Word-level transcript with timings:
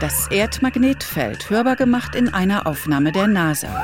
Das 0.00 0.28
Erdmagnetfeld 0.30 1.50
hörbar 1.50 1.74
gemacht 1.74 2.14
in 2.14 2.28
einer 2.28 2.68
Aufnahme 2.68 3.10
der 3.10 3.26
NASA. 3.26 3.82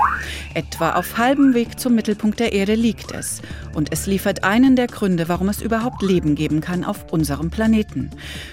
Etwa 0.55 0.93
auf 0.93 1.19
halbem 1.19 1.55
Weg 1.55 1.81
zum 1.81 1.97
Mittelpunkt 1.97 2.39
der 2.39 2.53
Erde 2.53 2.77
liegt 2.77 3.11
es. 3.11 3.43
Und 3.75 3.93
es 3.93 4.07
liefert 4.07 4.45
einen 4.45 4.77
der 4.77 4.87
Gründe, 4.87 5.29
warum 5.29 5.49
es 5.49 5.61
überhaupt 5.61 6.03
Leben 6.03 6.37
geben 6.37 6.61
kann 6.61 6.85
auf 6.85 7.13
unserem 7.13 7.51
Planeten. 7.51 8.11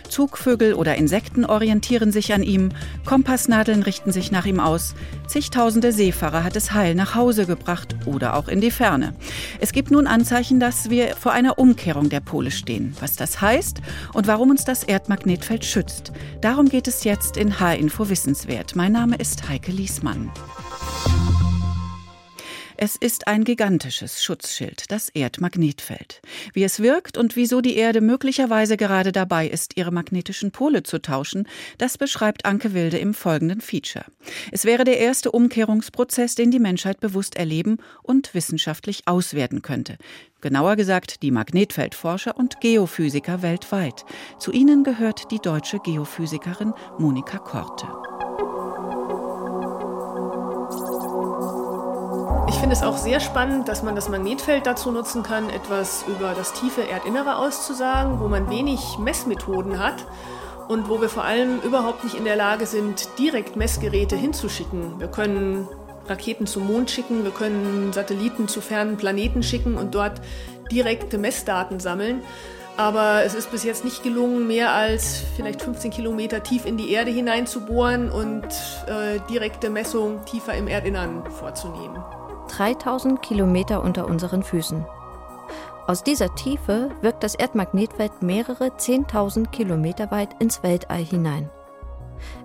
Zugvögel 0.09 0.73
oder 0.73 0.95
Insekten 0.95 1.45
orientieren 1.45 2.11
sich 2.11 2.33
an 2.33 2.41
ihm, 2.41 2.69
Kompassnadeln 3.05 3.83
richten 3.83 4.11
sich 4.11 4.31
nach 4.31 4.47
ihm 4.47 4.59
aus, 4.59 4.95
zigtausende 5.27 5.91
Seefahrer 5.91 6.43
hat 6.43 6.55
es 6.55 6.73
heil 6.73 6.95
nach 6.95 7.13
Hause 7.13 7.45
gebracht 7.45 7.95
oder 8.07 8.35
auch 8.35 8.47
in 8.47 8.61
die 8.61 8.71
Ferne. 8.71 9.13
Es 9.59 9.71
gibt 9.71 9.91
nun 9.91 10.07
Anzeichen, 10.07 10.59
dass 10.59 10.89
wir 10.89 11.15
vor 11.15 11.31
einer 11.31 11.59
Umkehrung 11.59 12.09
der 12.09 12.21
Pole 12.21 12.49
stehen. 12.49 12.95
Was 12.99 13.15
das 13.15 13.39
heißt 13.39 13.81
und 14.13 14.25
warum 14.25 14.49
uns 14.49 14.65
das 14.65 14.83
Erdmagnetfeld 14.83 15.63
schützt, 15.63 16.11
darum 16.41 16.67
geht 16.67 16.87
es 16.87 17.03
jetzt 17.03 17.37
in 17.37 17.50
H-Info 17.59 18.09
Wissenswert. 18.09 18.75
Mein 18.75 18.91
Name 18.91 19.15
ist 19.15 19.47
Heike 19.47 19.71
Liesmann. 19.71 20.31
Es 22.83 22.95
ist 22.95 23.27
ein 23.27 23.43
gigantisches 23.43 24.23
Schutzschild, 24.23 24.89
das 24.89 25.09
Erdmagnetfeld. 25.09 26.19
Wie 26.53 26.63
es 26.63 26.79
wirkt 26.79 27.15
und 27.15 27.35
wieso 27.35 27.61
die 27.61 27.75
Erde 27.75 28.01
möglicherweise 28.01 28.75
gerade 28.75 29.11
dabei 29.11 29.47
ist, 29.47 29.77
ihre 29.77 29.91
magnetischen 29.91 30.49
Pole 30.49 30.81
zu 30.81 30.99
tauschen, 30.99 31.47
das 31.77 31.99
beschreibt 31.99 32.43
Anke 32.43 32.73
Wilde 32.73 32.97
im 32.97 33.13
folgenden 33.13 33.61
Feature. 33.61 34.05
Es 34.51 34.65
wäre 34.65 34.83
der 34.83 34.97
erste 34.97 35.29
Umkehrungsprozess, 35.29 36.33
den 36.33 36.49
die 36.49 36.57
Menschheit 36.57 36.99
bewusst 36.99 37.35
erleben 37.35 37.77
und 38.01 38.33
wissenschaftlich 38.33 39.03
auswerten 39.05 39.61
könnte. 39.61 39.99
Genauer 40.41 40.75
gesagt 40.75 41.21
die 41.21 41.29
Magnetfeldforscher 41.29 42.35
und 42.35 42.61
Geophysiker 42.61 43.43
weltweit. 43.43 44.05
Zu 44.39 44.51
ihnen 44.51 44.83
gehört 44.83 45.29
die 45.29 45.37
deutsche 45.39 45.77
Geophysikerin 45.77 46.73
Monika 46.97 47.37
Korte. 47.37 48.10
Ich 52.51 52.57
finde 52.57 52.75
es 52.75 52.83
auch 52.83 52.97
sehr 52.97 53.21
spannend, 53.21 53.69
dass 53.69 53.81
man 53.81 53.95
das 53.95 54.09
Magnetfeld 54.09 54.65
dazu 54.65 54.91
nutzen 54.91 55.23
kann, 55.23 55.49
etwas 55.49 56.03
über 56.09 56.33
das 56.35 56.51
tiefe 56.51 56.81
Erdinnere 56.81 57.37
auszusagen, 57.37 58.19
wo 58.19 58.27
man 58.27 58.49
wenig 58.49 58.97
Messmethoden 58.99 59.79
hat 59.79 60.05
und 60.67 60.89
wo 60.89 60.99
wir 60.99 61.07
vor 61.07 61.23
allem 61.23 61.61
überhaupt 61.61 62.03
nicht 62.03 62.13
in 62.13 62.25
der 62.25 62.35
Lage 62.35 62.65
sind, 62.65 63.07
direkt 63.17 63.55
Messgeräte 63.55 64.17
hinzuschicken. 64.17 64.99
Wir 64.99 65.07
können 65.07 65.65
Raketen 66.07 66.45
zum 66.45 66.67
Mond 66.67 66.91
schicken, 66.91 67.23
wir 67.23 67.31
können 67.31 67.93
Satelliten 67.93 68.49
zu 68.49 68.59
fernen 68.59 68.97
Planeten 68.97 69.43
schicken 69.43 69.77
und 69.77 69.95
dort 69.95 70.21
direkte 70.69 71.17
Messdaten 71.17 71.79
sammeln. 71.79 72.21
Aber 72.75 73.23
es 73.23 73.33
ist 73.33 73.49
bis 73.49 73.63
jetzt 73.63 73.85
nicht 73.85 74.03
gelungen, 74.03 74.45
mehr 74.45 74.73
als 74.73 75.23
vielleicht 75.37 75.61
15 75.61 75.89
Kilometer 75.89 76.43
tief 76.43 76.65
in 76.65 76.75
die 76.75 76.91
Erde 76.91 77.11
hineinzubohren 77.11 78.11
und 78.11 78.43
äh, 78.87 79.19
direkte 79.29 79.69
Messungen 79.69 80.25
tiefer 80.25 80.53
im 80.53 80.67
Erdinnern 80.67 81.23
vorzunehmen. 81.31 82.03
3000 82.57 83.21
Kilometer 83.21 83.81
unter 83.81 84.07
unseren 84.07 84.43
Füßen. 84.43 84.85
Aus 85.87 86.03
dieser 86.03 86.35
Tiefe 86.35 86.91
wirkt 87.01 87.23
das 87.23 87.35
Erdmagnetfeld 87.35 88.21
mehrere 88.21 88.67
10.000 88.67 89.49
Kilometer 89.51 90.11
weit 90.11 90.29
ins 90.41 90.61
Weltall 90.61 91.03
hinein. 91.03 91.49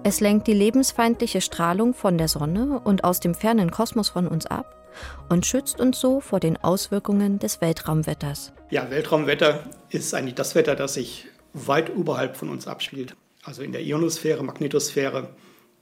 Es 0.05 0.21
lenkt 0.21 0.47
die 0.47 0.55
lebensfeindliche 0.55 1.41
Strahlung 1.41 1.93
von 1.93 2.19
der 2.19 2.29
Sonne 2.29 2.81
und 2.85 3.05
aus 3.05 3.21
dem 3.21 3.35
fernen 3.35 3.71
Kosmos 3.71 4.09
von 4.09 4.29
uns 4.29 4.47
ab 4.47 4.89
und 5.29 5.45
schützt 5.45 5.81
uns 5.81 6.01
so 6.01 6.21
vor 6.21 6.41
den 6.41 6.57
Auswirkungen 6.57 7.39
des 7.39 7.61
Weltraumwetters. 7.61 8.53
Ja, 8.71 8.91
Weltraumwetter 8.91 9.65
ist 9.91 10.15
eigentlich 10.15 10.37
das 10.37 10.55
Wetter, 10.55 10.77
das 10.77 10.95
sich 10.95 11.27
weit 11.53 11.95
oberhalb 11.95 12.37
von 12.37 12.49
uns 12.49 12.67
abspielt. 12.67 13.17
Also 13.45 13.63
in 13.63 13.73
der 13.73 13.83
Ionosphäre, 13.83 14.43
Magnetosphäre. 14.43 15.31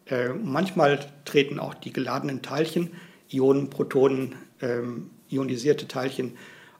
Äh, 0.06 0.30
manchmal 0.30 0.98
treten 1.24 1.60
auch 1.60 1.74
die 1.74 1.92
geladenen 1.92 2.42
Teilchen 2.42 2.92
Ionen, 3.32 3.70
Protonen, 3.70 4.34
ähm, 4.60 5.10
ionisierte 5.28 5.88
Teilchen 5.88 6.36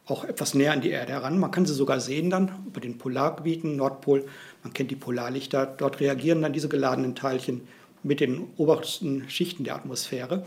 auch 0.07 0.25
etwas 0.25 0.55
näher 0.55 0.73
an 0.73 0.81
die 0.81 0.91
Erde 0.91 1.13
heran. 1.13 1.39
Man 1.39 1.51
kann 1.51 1.65
sie 1.65 1.75
sogar 1.75 2.01
sehen 2.01 2.29
dann 2.31 2.51
über 2.67 2.81
den 2.81 2.99
Polargebieten, 2.99 3.77
Nordpol. 3.77 4.25
Man 4.63 4.73
kennt 4.73 4.91
die 4.91 4.97
Polarlichter. 4.97 5.67
Dort 5.67 6.01
reagieren 6.01 6.43
dann 6.43 6.53
diese 6.53 6.69
geladenen 6.69 7.15
Teilchen 7.15 7.63
mit 8.03 8.21
den 8.21 8.49
obersten 8.57 9.29
Schichten 9.31 9.65
der 9.65 9.77
Atmosphäre. 9.77 10.45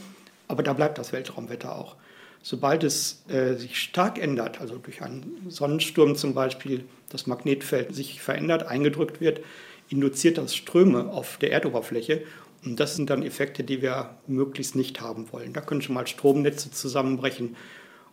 Aber 0.47 0.63
da 0.63 0.74
bleibt 0.74 0.97
das 0.97 1.12
Weltraumwetter 1.12 1.75
auch. 1.75 1.96
Sobald 2.44 2.84
es 2.84 3.24
äh, 3.30 3.56
sich 3.56 3.80
stark 3.80 4.19
ändert, 4.19 4.62
also 4.62 4.78
durch 4.78 5.02
einen 5.02 5.47
Sonnensturm 5.50 6.16
zum 6.16 6.34
Beispiel, 6.34 6.86
das 7.09 7.25
Magnetfeld 7.25 7.94
sich 7.96 8.22
verändert, 8.22 8.68
eingedrückt 8.68 9.19
wird, 9.19 9.41
induziert 9.90 10.38
das 10.38 10.56
Ströme 10.56 11.12
auf 11.12 11.38
der 11.38 11.52
Erdoberfläche 11.52 12.24
und 12.66 12.79
das 12.79 12.95
sind 12.95 13.09
dann 13.09 13.23
Effekte, 13.23 13.63
die 13.63 13.81
wir 13.81 14.18
möglichst 14.28 14.75
nicht 14.75 15.01
haben 15.01 15.31
wollen. 15.31 15.53
Da 15.53 15.62
können 15.62 15.81
schon 15.81 15.95
mal 15.95 16.07
Stromnetze 16.07 16.72
zusammenbrechen 16.72 17.56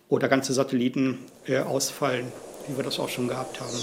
oder 0.09 0.29
ganze 0.29 0.53
Satelliten 0.53 1.19
äh, 1.47 1.59
ausfallen, 1.59 2.27
wie 2.69 2.77
wir 2.77 2.85
das 2.85 3.01
auch 3.01 3.09
schon 3.09 3.29
gehabt 3.29 3.61
haben. 3.61 3.77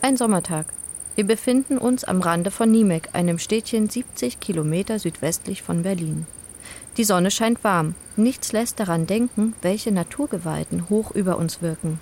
Ein 0.00 0.16
Sommertag. 0.16 0.66
Wir 1.16 1.26
befinden 1.26 1.78
uns 1.78 2.04
am 2.04 2.22
Rande 2.22 2.50
von 2.50 2.70
Niemek, 2.70 3.10
einem 3.12 3.38
Städtchen 3.38 3.90
70 3.90 4.38
Kilometer 4.38 4.98
südwestlich 4.98 5.62
von 5.62 5.82
Berlin. 5.82 6.26
Die 6.98 7.04
Sonne 7.04 7.30
scheint 7.30 7.62
warm. 7.62 7.94
Nichts 8.16 8.50
lässt 8.50 8.80
daran 8.80 9.06
denken, 9.06 9.54
welche 9.62 9.92
Naturgewalten 9.92 10.90
hoch 10.90 11.12
über 11.12 11.38
uns 11.38 11.62
wirken. 11.62 12.00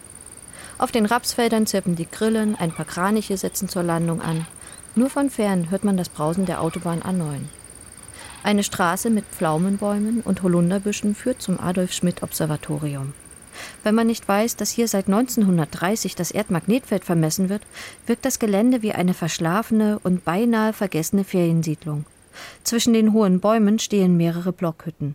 Auf 0.78 0.90
den 0.90 1.04
Rapsfeldern 1.04 1.66
zirpen 1.66 1.96
die 1.96 2.08
Grillen, 2.10 2.56
ein 2.56 2.72
paar 2.72 2.86
Kraniche 2.86 3.36
setzen 3.36 3.68
zur 3.68 3.82
Landung 3.82 4.22
an. 4.22 4.46
Nur 4.94 5.10
von 5.10 5.28
fern 5.28 5.70
hört 5.70 5.84
man 5.84 5.98
das 5.98 6.08
Brausen 6.08 6.46
der 6.46 6.62
Autobahn 6.62 7.02
A9. 7.02 7.40
Eine 8.42 8.62
Straße 8.62 9.10
mit 9.10 9.26
Pflaumenbäumen 9.26 10.22
und 10.22 10.42
Holunderbüschen 10.42 11.14
führt 11.14 11.42
zum 11.42 11.60
Adolf 11.60 11.92
Schmidt 11.92 12.22
Observatorium. 12.22 13.12
Wenn 13.82 13.94
man 13.94 14.06
nicht 14.06 14.26
weiß, 14.26 14.56
dass 14.56 14.70
hier 14.70 14.88
seit 14.88 15.08
1930 15.08 16.14
das 16.14 16.30
Erdmagnetfeld 16.30 17.04
vermessen 17.04 17.50
wird, 17.50 17.62
wirkt 18.06 18.24
das 18.24 18.38
Gelände 18.38 18.80
wie 18.80 18.92
eine 18.92 19.12
verschlafene 19.12 19.98
und 20.02 20.24
beinahe 20.24 20.72
vergessene 20.72 21.24
Feriensiedlung. 21.24 22.06
Zwischen 22.64 22.92
den 22.92 23.12
hohen 23.12 23.40
Bäumen 23.40 23.78
stehen 23.78 24.16
mehrere 24.16 24.52
Blockhütten. 24.52 25.14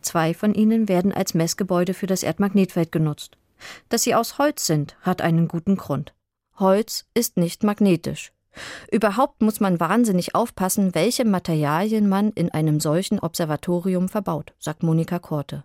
Zwei 0.00 0.34
von 0.34 0.54
ihnen 0.54 0.88
werden 0.88 1.12
als 1.12 1.34
Messgebäude 1.34 1.94
für 1.94 2.06
das 2.06 2.22
Erdmagnetfeld 2.22 2.92
genutzt. 2.92 3.36
Dass 3.88 4.02
sie 4.02 4.14
aus 4.14 4.38
Holz 4.38 4.66
sind, 4.66 4.96
hat 5.02 5.22
einen 5.22 5.48
guten 5.48 5.76
Grund. 5.76 6.12
Holz 6.58 7.06
ist 7.14 7.36
nicht 7.36 7.62
magnetisch. 7.62 8.32
Überhaupt 8.90 9.40
muss 9.40 9.60
man 9.60 9.80
wahnsinnig 9.80 10.34
aufpassen, 10.34 10.94
welche 10.94 11.24
Materialien 11.24 12.08
man 12.08 12.32
in 12.32 12.50
einem 12.50 12.80
solchen 12.80 13.18
Observatorium 13.18 14.08
verbaut, 14.08 14.52
sagt 14.58 14.82
Monika 14.82 15.18
Korte. 15.18 15.64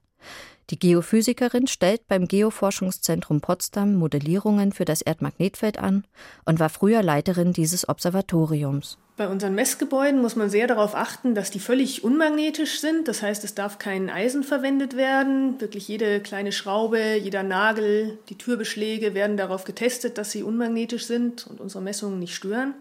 Die 0.69 0.79
Geophysikerin 0.79 1.67
stellt 1.67 2.07
beim 2.09 2.27
Geoforschungszentrum 2.27 3.39
Potsdam 3.39 3.95
Modellierungen 3.95 4.73
für 4.73 4.83
das 4.83 5.01
Erdmagnetfeld 5.01 5.79
an 5.79 6.03
und 6.43 6.59
war 6.59 6.67
früher 6.67 7.01
Leiterin 7.01 7.53
dieses 7.53 7.87
Observatoriums. 7.87 8.97
Bei 9.15 9.29
unseren 9.29 9.55
Messgebäuden 9.55 10.21
muss 10.21 10.35
man 10.35 10.49
sehr 10.49 10.67
darauf 10.67 10.93
achten, 10.93 11.35
dass 11.35 11.51
die 11.51 11.61
völlig 11.61 12.03
unmagnetisch 12.03 12.81
sind. 12.81 13.07
Das 13.07 13.21
heißt, 13.21 13.45
es 13.45 13.55
darf 13.55 13.79
kein 13.79 14.09
Eisen 14.09 14.43
verwendet 14.43 14.97
werden. 14.97 15.59
Wirklich 15.61 15.87
jede 15.87 16.19
kleine 16.19 16.51
Schraube, 16.51 17.15
jeder 17.15 17.43
Nagel, 17.43 18.19
die 18.29 18.37
Türbeschläge 18.37 19.13
werden 19.13 19.37
darauf 19.37 19.63
getestet, 19.63 20.17
dass 20.17 20.31
sie 20.31 20.43
unmagnetisch 20.43 21.05
sind 21.05 21.47
und 21.47 21.61
unsere 21.61 21.81
Messungen 21.81 22.19
nicht 22.19 22.35
stören. 22.35 22.75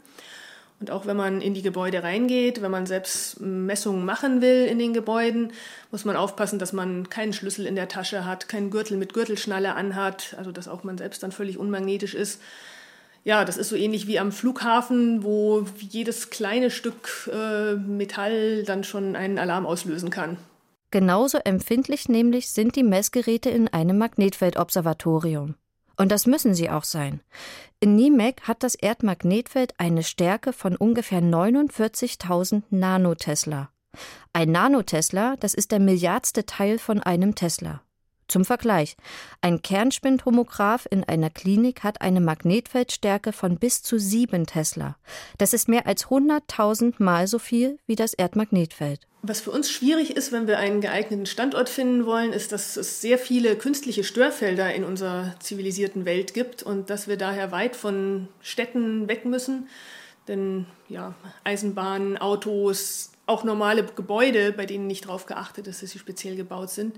Und 0.78 0.90
auch 0.90 1.06
wenn 1.06 1.16
man 1.16 1.40
in 1.40 1.54
die 1.54 1.62
Gebäude 1.62 2.02
reingeht, 2.02 2.60
wenn 2.60 2.70
man 2.70 2.86
selbst 2.86 3.40
Messungen 3.40 4.04
machen 4.04 4.42
will 4.42 4.66
in 4.66 4.78
den 4.78 4.92
Gebäuden, 4.92 5.52
muss 5.90 6.04
man 6.04 6.16
aufpassen, 6.16 6.58
dass 6.58 6.72
man 6.72 7.08
keinen 7.08 7.32
Schlüssel 7.32 7.66
in 7.66 7.76
der 7.76 7.88
Tasche 7.88 8.26
hat, 8.26 8.48
keinen 8.48 8.70
Gürtel 8.70 8.98
mit 8.98 9.14
Gürtelschnalle 9.14 9.74
anhat, 9.74 10.34
also 10.36 10.52
dass 10.52 10.68
auch 10.68 10.84
man 10.84 10.98
selbst 10.98 11.22
dann 11.22 11.32
völlig 11.32 11.58
unmagnetisch 11.58 12.14
ist 12.14 12.40
ja, 13.26 13.44
das 13.44 13.56
ist 13.56 13.70
so 13.70 13.74
ähnlich 13.74 14.06
wie 14.06 14.20
am 14.20 14.30
Flughafen, 14.30 15.24
wo 15.24 15.66
jedes 15.80 16.30
kleine 16.30 16.70
Stück 16.70 17.28
äh, 17.32 17.74
Metall 17.74 18.62
dann 18.62 18.84
schon 18.84 19.16
einen 19.16 19.40
Alarm 19.40 19.66
auslösen 19.66 20.10
kann. 20.10 20.36
Genauso 20.92 21.38
empfindlich 21.38 22.08
nämlich 22.08 22.52
sind 22.52 22.76
die 22.76 22.84
Messgeräte 22.84 23.50
in 23.50 23.66
einem 23.66 23.98
Magnetfeldobservatorium. 23.98 25.56
Und 25.96 26.12
das 26.12 26.26
müssen 26.26 26.54
sie 26.54 26.70
auch 26.70 26.84
sein. 26.84 27.20
In 27.80 27.96
Niemek 27.96 28.42
hat 28.42 28.62
das 28.62 28.74
Erdmagnetfeld 28.74 29.74
eine 29.78 30.02
Stärke 30.02 30.52
von 30.52 30.76
ungefähr 30.76 31.22
49.000 31.22 32.62
Nanotesla. 32.70 33.70
Ein 34.32 34.52
Nanotesla, 34.52 35.36
das 35.36 35.54
ist 35.54 35.72
der 35.72 35.80
milliardste 35.80 36.44
Teil 36.44 36.78
von 36.78 37.02
einem 37.02 37.34
Tesla. 37.34 37.82
Zum 38.28 38.44
Vergleich, 38.44 38.96
ein 39.40 39.62
Kernspintomograph 39.62 40.86
in 40.90 41.04
einer 41.04 41.30
Klinik 41.30 41.84
hat 41.84 42.00
eine 42.00 42.20
Magnetfeldstärke 42.20 43.32
von 43.32 43.56
bis 43.58 43.82
zu 43.82 43.98
7 43.98 44.46
Tesla. 44.46 44.96
Das 45.38 45.52
ist 45.52 45.68
mehr 45.68 45.86
als 45.86 46.06
100.000 46.06 46.94
Mal 46.98 47.28
so 47.28 47.38
viel 47.38 47.78
wie 47.86 47.94
das 47.94 48.14
Erdmagnetfeld. 48.14 49.06
Was 49.28 49.40
für 49.40 49.50
uns 49.50 49.70
schwierig 49.70 50.16
ist, 50.16 50.30
wenn 50.30 50.46
wir 50.46 50.58
einen 50.58 50.80
geeigneten 50.80 51.26
Standort 51.26 51.68
finden 51.68 52.06
wollen, 52.06 52.32
ist, 52.32 52.52
dass 52.52 52.76
es 52.76 53.00
sehr 53.00 53.18
viele 53.18 53.56
künstliche 53.56 54.04
Störfelder 54.04 54.72
in 54.72 54.84
unserer 54.84 55.34
zivilisierten 55.40 56.04
Welt 56.04 56.32
gibt 56.32 56.62
und 56.62 56.90
dass 56.90 57.08
wir 57.08 57.16
daher 57.16 57.50
weit 57.50 57.74
von 57.74 58.28
Städten 58.40 59.08
weg 59.08 59.24
müssen. 59.24 59.68
Denn 60.28 60.66
ja, 60.88 61.14
Eisenbahnen, 61.42 62.18
Autos, 62.18 63.10
auch 63.26 63.42
normale 63.42 63.84
Gebäude, 63.84 64.52
bei 64.52 64.64
denen 64.64 64.86
nicht 64.86 65.06
darauf 65.06 65.26
geachtet 65.26 65.66
ist, 65.66 65.82
dass 65.82 65.90
sie 65.90 65.98
speziell 65.98 66.36
gebaut 66.36 66.70
sind, 66.70 66.96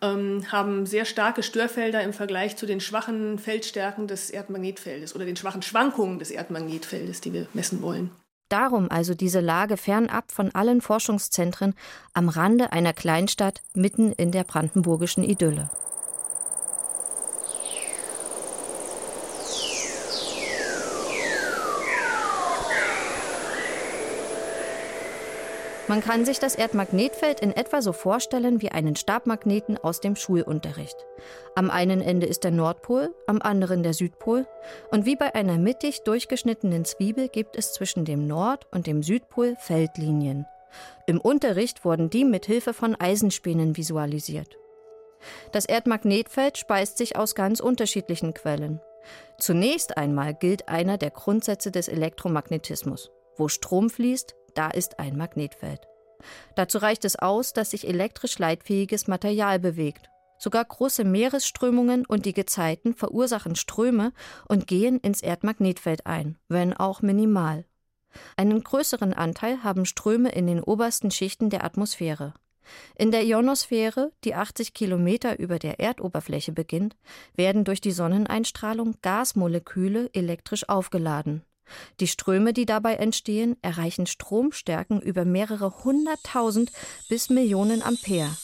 ähm, 0.00 0.50
haben 0.50 0.86
sehr 0.86 1.04
starke 1.04 1.42
Störfelder 1.42 2.02
im 2.02 2.14
Vergleich 2.14 2.56
zu 2.56 2.64
den 2.64 2.80
schwachen 2.80 3.38
Feldstärken 3.38 4.08
des 4.08 4.30
Erdmagnetfeldes 4.30 5.14
oder 5.14 5.26
den 5.26 5.36
schwachen 5.36 5.62
Schwankungen 5.62 6.18
des 6.18 6.30
Erdmagnetfeldes, 6.30 7.20
die 7.20 7.34
wir 7.34 7.46
messen 7.52 7.82
wollen. 7.82 8.10
Darum 8.48 8.90
also 8.90 9.14
diese 9.14 9.40
Lage 9.40 9.76
fernab 9.76 10.30
von 10.30 10.54
allen 10.54 10.80
Forschungszentren 10.80 11.74
am 12.12 12.28
Rande 12.28 12.72
einer 12.72 12.92
Kleinstadt 12.92 13.62
mitten 13.74 14.12
in 14.12 14.30
der 14.30 14.44
brandenburgischen 14.44 15.24
Idylle. 15.24 15.70
Man 25.88 26.00
kann 26.00 26.24
sich 26.24 26.40
das 26.40 26.56
Erdmagnetfeld 26.56 27.38
in 27.38 27.52
etwa 27.52 27.80
so 27.80 27.92
vorstellen 27.92 28.60
wie 28.60 28.72
einen 28.72 28.96
Stabmagneten 28.96 29.78
aus 29.78 30.00
dem 30.00 30.16
Schulunterricht. 30.16 30.96
Am 31.54 31.70
einen 31.70 32.00
Ende 32.00 32.26
ist 32.26 32.42
der 32.42 32.50
Nordpol, 32.50 33.14
am 33.28 33.40
anderen 33.40 33.84
der 33.84 33.94
Südpol, 33.94 34.46
und 34.90 35.06
wie 35.06 35.14
bei 35.14 35.36
einer 35.36 35.58
mittig 35.58 36.02
durchgeschnittenen 36.02 36.84
Zwiebel 36.84 37.28
gibt 37.28 37.56
es 37.56 37.72
zwischen 37.72 38.04
dem 38.04 38.26
Nord- 38.26 38.66
und 38.72 38.88
dem 38.88 39.04
Südpol 39.04 39.54
Feldlinien. 39.60 40.44
Im 41.06 41.20
Unterricht 41.20 41.84
wurden 41.84 42.10
die 42.10 42.24
mit 42.24 42.46
Hilfe 42.46 42.74
von 42.74 42.96
Eisenspänen 42.96 43.76
visualisiert. 43.76 44.58
Das 45.52 45.66
Erdmagnetfeld 45.66 46.58
speist 46.58 46.98
sich 46.98 47.16
aus 47.16 47.36
ganz 47.36 47.60
unterschiedlichen 47.60 48.34
Quellen. 48.34 48.80
Zunächst 49.38 49.96
einmal 49.96 50.34
gilt 50.34 50.68
einer 50.68 50.98
der 50.98 51.10
Grundsätze 51.10 51.70
des 51.70 51.86
Elektromagnetismus. 51.86 53.12
Wo 53.36 53.48
Strom 53.48 53.88
fließt, 53.88 54.34
da 54.56 54.68
ist 54.70 54.98
ein 54.98 55.16
Magnetfeld. 55.16 55.80
Dazu 56.54 56.78
reicht 56.78 57.04
es 57.04 57.16
aus, 57.16 57.52
dass 57.52 57.70
sich 57.70 57.86
elektrisch 57.86 58.38
leitfähiges 58.38 59.06
Material 59.06 59.58
bewegt. 59.58 60.08
Sogar 60.38 60.64
große 60.64 61.04
Meeresströmungen 61.04 62.04
und 62.04 62.26
die 62.26 62.34
Gezeiten 62.34 62.94
verursachen 62.94 63.56
Ströme 63.56 64.12
und 64.48 64.66
gehen 64.66 64.98
ins 65.00 65.22
Erdmagnetfeld 65.22 66.06
ein, 66.06 66.38
wenn 66.48 66.74
auch 66.74 67.00
minimal. 67.00 67.64
Einen 68.36 68.62
größeren 68.62 69.12
Anteil 69.12 69.62
haben 69.62 69.84
Ströme 69.84 70.30
in 70.30 70.46
den 70.46 70.62
obersten 70.62 71.10
Schichten 71.10 71.50
der 71.50 71.64
Atmosphäre. 71.64 72.34
In 72.96 73.10
der 73.10 73.24
Ionosphäre, 73.24 74.12
die 74.24 74.34
80 74.34 74.74
Kilometer 74.74 75.38
über 75.38 75.58
der 75.58 75.80
Erdoberfläche 75.80 76.52
beginnt, 76.52 76.96
werden 77.34 77.64
durch 77.64 77.80
die 77.80 77.92
Sonneneinstrahlung 77.92 78.96
Gasmoleküle 79.02 80.10
elektrisch 80.12 80.68
aufgeladen. 80.68 81.42
Die 82.00 82.08
Ströme, 82.08 82.52
die 82.52 82.66
dabei 82.66 82.94
entstehen, 82.94 83.56
erreichen 83.62 84.06
Stromstärken 84.06 85.00
über 85.00 85.24
mehrere 85.24 85.84
hunderttausend 85.84 86.72
bis 87.08 87.30
Millionen 87.30 87.82
Ampere. 87.82 88.36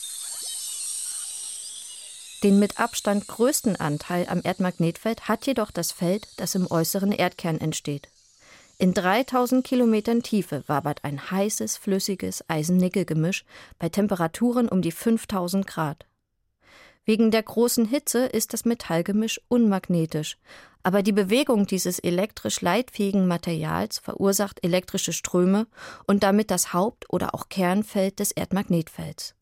Den 2.43 2.59
mit 2.59 2.77
Abstand 2.77 3.27
größten 3.27 3.77
Anteil 3.77 4.27
am 4.27 4.41
Erdmagnetfeld 4.43 5.29
hat 5.29 5.47
jedoch 5.47 5.71
das 5.71 5.93
Feld, 5.93 6.27
das 6.35 6.55
im 6.55 6.69
äußeren 6.69 7.13
Erdkern 7.13 7.59
entsteht. 7.61 8.09
In 8.79 8.93
3000 8.93 9.65
Kilometern 9.65 10.23
Tiefe 10.23 10.63
wabert 10.67 11.05
ein 11.05 11.31
heißes, 11.31 11.77
flüssiges 11.77 12.43
Eisen-Nickel-Gemisch 12.49 13.45
bei 13.79 13.87
Temperaturen 13.87 14.67
um 14.67 14.81
die 14.81 14.91
5000 14.91 15.65
Grad. 15.65 16.05
Wegen 17.05 17.31
der 17.31 17.43
großen 17.43 17.85
Hitze 17.85 18.25
ist 18.25 18.53
das 18.53 18.63
Metallgemisch 18.63 19.41
unmagnetisch, 19.49 20.37
aber 20.83 21.03
die 21.03 21.11
Bewegung 21.11 21.65
dieses 21.67 21.99
elektrisch 21.99 22.61
leitfähigen 22.61 23.27
Materials 23.27 23.99
verursacht 23.99 24.63
elektrische 24.63 25.11
Ströme 25.11 25.67
und 26.07 26.23
damit 26.23 26.49
das 26.49 26.73
Haupt- 26.73 27.09
oder 27.09 27.35
auch 27.35 27.49
Kernfeld 27.49 28.19
des 28.19 28.31
Erdmagnetfelds. 28.31 29.35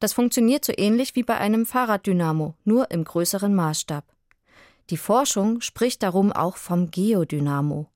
Das 0.00 0.14
funktioniert 0.14 0.64
so 0.64 0.72
ähnlich 0.76 1.16
wie 1.16 1.22
bei 1.22 1.36
einem 1.36 1.66
Fahrraddynamo, 1.66 2.54
nur 2.64 2.90
im 2.90 3.04
größeren 3.04 3.54
Maßstab. 3.54 4.04
Die 4.90 4.96
Forschung 4.96 5.60
spricht 5.60 6.02
darum 6.02 6.32
auch 6.32 6.56
vom 6.56 6.90
Geodynamo. 6.90 7.88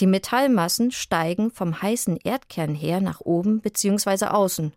Die 0.00 0.06
Metallmassen 0.06 0.90
steigen 0.90 1.50
vom 1.50 1.82
heißen 1.82 2.16
Erdkern 2.16 2.74
her 2.74 3.00
nach 3.00 3.20
oben 3.20 3.60
bzw. 3.60 4.26
außen, 4.26 4.72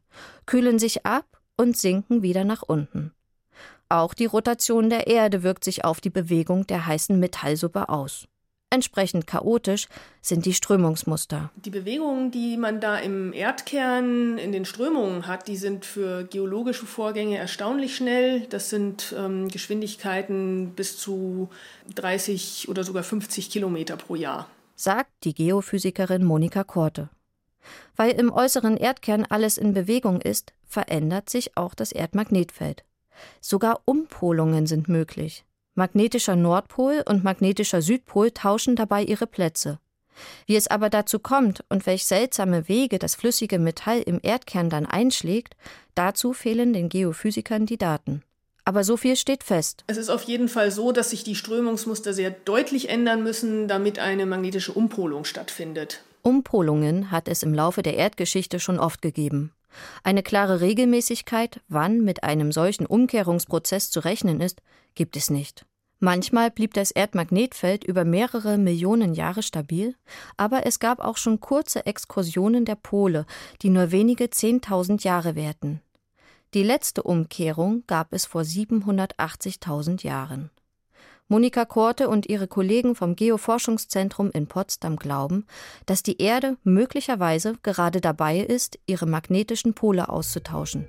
kühlen 0.46 0.78
sich 0.80 1.06
ab 1.06 1.42
und 1.56 1.78
sinken 1.78 2.22
wieder 2.22 2.44
nach 2.44 2.64
unten. 2.64 3.15
Auch 3.96 4.14
die 4.14 4.26
Rotation 4.26 4.90
der 4.90 5.08
Erde 5.08 5.42
wirkt 5.42 5.64
sich 5.64 5.86
auf 5.86 6.02
die 6.02 6.10
Bewegung 6.10 6.68
der 6.68 6.86
heißen 6.86 7.18
Metallsuppe 7.18 7.88
aus. 7.88 8.28
Entsprechend 8.70 9.26
chaotisch 9.26 9.88
sind 10.22 10.46
die 10.46 10.54
Strömungsmuster. 10.54 11.50
Die 11.56 11.70
Bewegungen, 11.70 12.30
die 12.30 12.58
man 12.58 12.82
da 12.82 12.98
im 12.98 13.32
Erdkern 13.32 14.38
in 14.38 14.52
den 14.52 14.66
Strömungen 14.66 15.28
hat, 15.28 15.48
die 15.48 15.56
sind 15.56 15.86
für 15.86 16.26
geologische 16.26 16.86
Vorgänge 16.86 17.38
erstaunlich 17.38 17.96
schnell. 17.96 18.42
Das 18.50 18.70
sind 18.70 19.16
ähm, 19.18 19.48
Geschwindigkeiten 19.48 20.74
bis 20.76 20.98
zu 20.98 21.48
30 21.96 22.68
oder 22.68 22.84
sogar 22.84 23.04
50 23.04 23.50
Kilometer 23.50 23.96
pro 23.96 24.16
Jahr. 24.16 24.50
Sagt 24.76 25.12
die 25.24 25.34
Geophysikerin 25.34 26.26
Monika 26.26 26.66
Korte. 26.66 27.08
Weil 27.96 28.12
im 28.12 28.30
äußeren 28.30 28.76
Erdkern 28.76 29.26
alles 29.30 29.58
in 29.58 29.74
Bewegung 29.74 30.20
ist, 30.20 30.52
verändert 30.66 31.30
sich 31.30 31.56
auch 31.56 31.76
das 31.76 31.94
Erdmagnetfeld. 31.94 32.84
Sogar 33.42 33.82
Umpolungen 33.86 34.68
sind 34.68 34.88
möglich. 34.88 35.46
Magnetischer 35.76 36.36
Nordpol 36.36 37.04
und 37.08 37.24
magnetischer 37.24 37.82
Südpol 37.82 38.32
tauschen 38.32 38.76
dabei 38.76 39.04
ihre 39.04 39.28
Plätze. 39.28 39.80
Wie 40.46 40.56
es 40.56 40.68
aber 40.68 40.90
dazu 40.90 41.20
kommt 41.20 41.64
und 41.70 41.86
welch 41.86 42.06
seltsame 42.06 42.70
Wege 42.70 43.00
das 43.00 43.16
flüssige 43.16 43.60
Metall 43.60 44.02
im 44.02 44.20
Erdkern 44.24 44.70
dann 44.70 44.86
einschlägt, 44.86 45.56
dazu 45.94 46.34
fehlen 46.34 46.74
den 46.74 46.90
Geophysikern 46.90 47.66
die 47.66 47.78
Daten. 47.78 48.24
Aber 48.64 48.84
so 48.84 48.98
viel 48.98 49.16
steht 49.16 49.44
fest. 49.44 49.84
Es 49.88 49.98
ist 49.98 50.10
auf 50.10 50.24
jeden 50.24 50.50
Fall 50.50 50.72
so, 50.72 50.92
dass 50.92 51.12
sich 51.12 51.24
die 51.24 51.36
Strömungsmuster 51.36 52.14
sehr 52.14 52.32
deutlich 52.32 52.90
ändern 52.90 53.22
müssen, 53.22 53.68
damit 53.68 54.00
eine 54.00 54.26
magnetische 54.26 54.74
Umpolung 54.74 55.24
stattfindet. 55.24 56.04
Umpolungen 56.24 57.12
hat 57.12 57.28
es 57.28 57.44
im 57.44 57.54
Laufe 57.54 57.84
der 57.84 57.96
Erdgeschichte 57.96 58.60
schon 58.60 58.80
oft 58.80 59.04
gegeben. 59.04 59.52
Eine 60.04 60.24
klare 60.24 60.62
Regelmäßigkeit, 60.62 61.62
wann 61.68 62.02
mit 62.02 62.24
einem 62.24 62.52
solchen 62.52 62.86
Umkehrungsprozess 62.86 63.92
zu 63.92 64.00
rechnen 64.02 64.42
ist, 64.42 64.62
gibt 64.96 65.18
es 65.18 65.30
nicht. 65.30 65.66
Manchmal 66.00 66.52
blieb 66.52 66.74
das 66.74 66.92
Erdmagnetfeld 66.92 67.84
über 67.84 68.04
mehrere 68.04 68.58
Millionen 68.58 69.14
Jahre 69.14 69.44
stabil, 69.44 69.96
aber 70.38 70.66
es 70.66 70.80
gab 70.80 71.00
auch 71.00 71.18
schon 71.18 71.40
kurze 71.40 71.86
Exkursionen 71.86 72.66
der 72.66 72.76
Pole, 72.76 73.26
die 73.62 73.70
nur 73.70 73.92
wenige 73.92 74.30
Zehntausend 74.30 75.04
Jahre 75.04 75.36
währten. 75.36 75.82
Die 76.54 76.64
letzte 76.64 77.04
Umkehrung 77.04 77.84
gab 77.88 78.14
es 78.14 78.26
vor 78.26 78.42
780.000 78.42 80.06
Jahren. 80.06 80.52
Monika 81.28 81.66
Korte 81.66 82.08
und 82.08 82.30
ihre 82.30 82.48
Kollegen 82.48 82.94
vom 82.94 83.16
Geoforschungszentrum 83.16 84.30
in 84.30 84.46
Potsdam 84.46 84.96
glauben, 84.96 85.48
dass 85.88 86.04
die 86.04 86.22
Erde 86.22 86.58
möglicherweise 86.64 87.56
gerade 87.64 88.00
dabei 88.00 88.38
ist, 88.38 88.78
ihre 88.86 89.08
magnetischen 89.08 89.74
Pole 89.74 90.08
auszutauschen. 90.08 90.88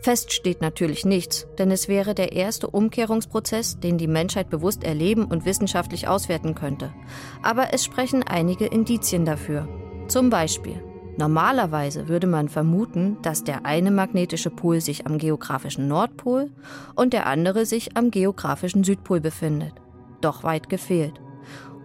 Fest 0.00 0.32
steht 0.32 0.60
natürlich 0.60 1.04
nichts, 1.04 1.48
denn 1.58 1.72
es 1.72 1.88
wäre 1.88 2.14
der 2.14 2.32
erste 2.32 2.68
Umkehrungsprozess, 2.68 3.80
den 3.80 3.98
die 3.98 4.06
Menschheit 4.06 4.48
bewusst 4.48 4.84
erleben 4.84 5.24
und 5.24 5.44
wissenschaftlich 5.44 6.06
auswerten 6.06 6.54
könnte. 6.54 6.94
Aber 7.42 7.74
es 7.74 7.84
sprechen 7.84 8.22
einige 8.22 8.66
Indizien 8.66 9.24
dafür. 9.24 9.68
Zum 10.06 10.30
Beispiel 10.30 10.80
Normalerweise 11.16 12.08
würde 12.08 12.26
man 12.26 12.48
vermuten, 12.48 13.18
dass 13.22 13.44
der 13.44 13.64
eine 13.64 13.90
magnetische 13.92 14.50
Pol 14.50 14.80
sich 14.80 15.06
am 15.06 15.18
geografischen 15.18 15.86
Nordpol 15.86 16.50
und 16.96 17.12
der 17.12 17.26
andere 17.26 17.66
sich 17.66 17.96
am 17.96 18.10
geografischen 18.10 18.82
Südpol 18.82 19.20
befindet. 19.20 19.74
Doch 20.20 20.42
weit 20.42 20.68
gefehlt. 20.68 21.20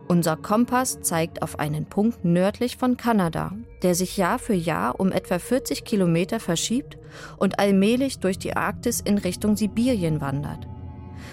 Unser 0.08 0.36
Kompass 0.38 1.02
zeigt 1.02 1.44
auf 1.44 1.60
einen 1.60 1.86
Punkt 1.86 2.26
nördlich 2.26 2.78
von 2.78 2.98
Kanada, 2.98 3.52
der 3.84 3.94
sich 3.94 4.18
Jahr 4.18 4.40
für 4.40 4.56
Jahr 4.56 5.00
um 5.00 5.12
etwa 5.12 5.38
40 5.38 5.86
Kilometer 5.86 6.40
verschiebt 6.40 6.98
und 7.38 7.60
allmählich 7.60 8.18
durch 8.18 8.40
die 8.40 8.56
Arktis 8.56 9.02
in 9.02 9.20
Richtung 9.20 9.56
Sibirien 9.56 10.22
wandert. 10.22 10.68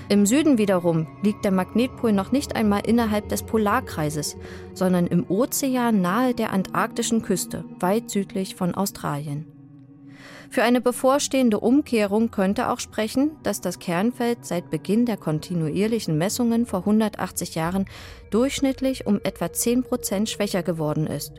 Im 0.09 0.26
Süden 0.26 0.59
wiederum 0.59 1.07
liegt 1.23 1.45
der 1.45 1.52
Magnetpol 1.52 2.12
noch 2.12 2.33
nicht 2.33 2.55
einmal 2.57 2.83
innerhalb 2.87 3.28
des 3.28 3.43
Polarkreises, 3.43 4.37
sondern 4.75 5.07
im 5.07 5.25
Ozean 5.28 6.00
nahe 6.00 6.35
der 6.35 6.52
antarktischen 6.52 7.23
Küste, 7.23 7.64
weit 7.81 8.11
südlich 8.11 8.55
von 8.55 8.75
Australien. 8.75 9.47
Für 10.49 10.62
eine 10.62 10.81
bevorstehende 10.81 11.61
Umkehrung 11.61 12.31
könnte 12.31 12.71
auch 12.71 12.81
sprechen, 12.81 13.33
dass 13.43 13.61
das 13.61 13.78
Kernfeld 13.78 14.45
seit 14.45 14.71
Beginn 14.71 15.05
der 15.05 15.16
kontinuierlichen 15.16 16.16
Messungen 16.16 16.66
vor 16.66 16.81
180 16.81 17.55
Jahren 17.55 17.87
durchschnittlich 18.31 19.07
um 19.07 19.21
etwa 19.23 19.52
10 19.52 19.83
Prozent 19.83 20.28
schwächer 20.28 20.62
geworden 20.62 21.07
ist. 21.07 21.33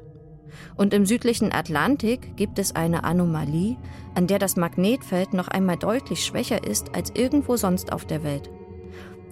Und 0.75 0.93
im 0.93 1.05
südlichen 1.05 1.51
Atlantik 1.51 2.35
gibt 2.37 2.59
es 2.59 2.75
eine 2.75 3.03
Anomalie, 3.03 3.77
an 4.15 4.27
der 4.27 4.39
das 4.39 4.55
Magnetfeld 4.55 5.33
noch 5.33 5.47
einmal 5.47 5.77
deutlich 5.77 6.23
schwächer 6.23 6.65
ist 6.65 6.95
als 6.95 7.11
irgendwo 7.15 7.57
sonst 7.57 7.91
auf 7.91 8.05
der 8.05 8.23
Welt. 8.23 8.49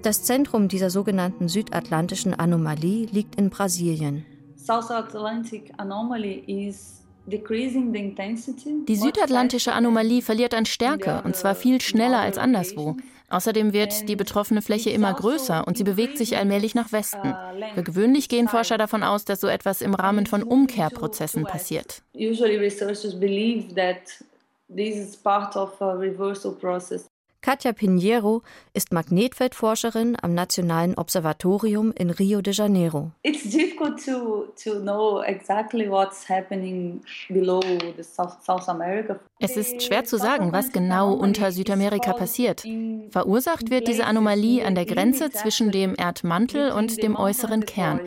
Das 0.02 0.24
Zentrum 0.24 0.68
dieser 0.68 0.90
sogenannten 0.90 1.48
südatlantischen 1.48 2.34
Anomalie 2.34 3.08
liegt 3.08 3.36
in 3.36 3.50
Brasilien. 3.50 4.26
South 4.56 4.92
Atlantic 4.92 5.72
anomaly 5.78 6.44
is 6.48 7.05
die 7.28 8.96
südatlantische 8.96 9.74
Anomalie 9.74 10.22
verliert 10.22 10.54
an 10.54 10.66
Stärke, 10.66 11.22
und 11.24 11.36
zwar 11.36 11.56
viel 11.56 11.82
schneller 11.82 12.20
als 12.20 12.38
anderswo. 12.38 12.98
Außerdem 13.30 13.74
wird 13.74 14.08
die 14.08 14.16
betroffene 14.16 14.62
Fläche 14.62 14.92
immer 14.92 15.16
also 15.16 15.22
größer 15.22 15.68
und 15.68 15.78
sie 15.78 15.84
bewegt 15.84 16.18
sich 16.18 16.38
allmählich 16.38 16.76
nach 16.76 16.92
Westen. 16.92 17.30
Uh, 17.30 17.74
Für 17.74 17.84
gewöhnlich 17.84 18.30
gehen 18.30 18.48
Forscher 18.48 18.78
davon 18.78 19.02
aus, 19.02 19.26
dass 19.26 19.42
so 19.42 19.48
etwas 19.48 19.82
im 19.82 19.96
Rahmen 19.96 20.28
von 20.28 20.44
Umkehrprozessen 20.44 21.44
passiert. 21.46 22.04
Usually 22.14 22.58
researchers 22.58 23.20
believe 23.20 23.74
that 23.74 24.24
this 24.70 24.96
is 24.96 25.18
part 25.18 25.56
of 25.56 25.82
a 25.82 25.94
reversal 25.94 26.52
process. 26.52 27.08
Katja 27.46 27.74
Pinheiro 27.74 28.42
ist 28.74 28.92
Magnetfeldforscherin 28.92 30.18
am 30.20 30.34
Nationalen 30.34 30.98
Observatorium 30.98 31.92
in 31.92 32.10
Rio 32.10 32.42
de 32.42 32.52
Janeiro. 32.52 33.12
It's 33.22 33.44
difficult 33.44 34.04
to, 34.04 34.48
to 34.64 34.80
know 34.80 35.22
exactly 35.22 35.88
what's 35.88 36.28
happening 36.28 37.02
below 37.30 37.62
the 37.62 38.02
South, 38.02 38.44
South 38.44 38.68
America. 38.68 39.20
Es 39.38 39.58
ist 39.58 39.84
schwer 39.84 40.06
zu 40.06 40.18
sagen, 40.18 40.54
was 40.54 40.72
genau 40.72 41.14
unter 41.14 41.52
Südamerika 41.52 42.14
passiert. 42.14 42.64
Verursacht 43.10 43.70
wird 43.70 43.88
diese 43.90 44.06
Anomalie 44.06 44.66
an 44.66 44.76
der 44.76 44.86
Grenze 44.86 45.30
zwischen 45.30 45.72
dem 45.72 45.94
Erdmantel 45.96 46.72
und 46.72 47.04
dem 47.04 47.18
äußeren 47.18 47.66
Kern. 47.66 48.00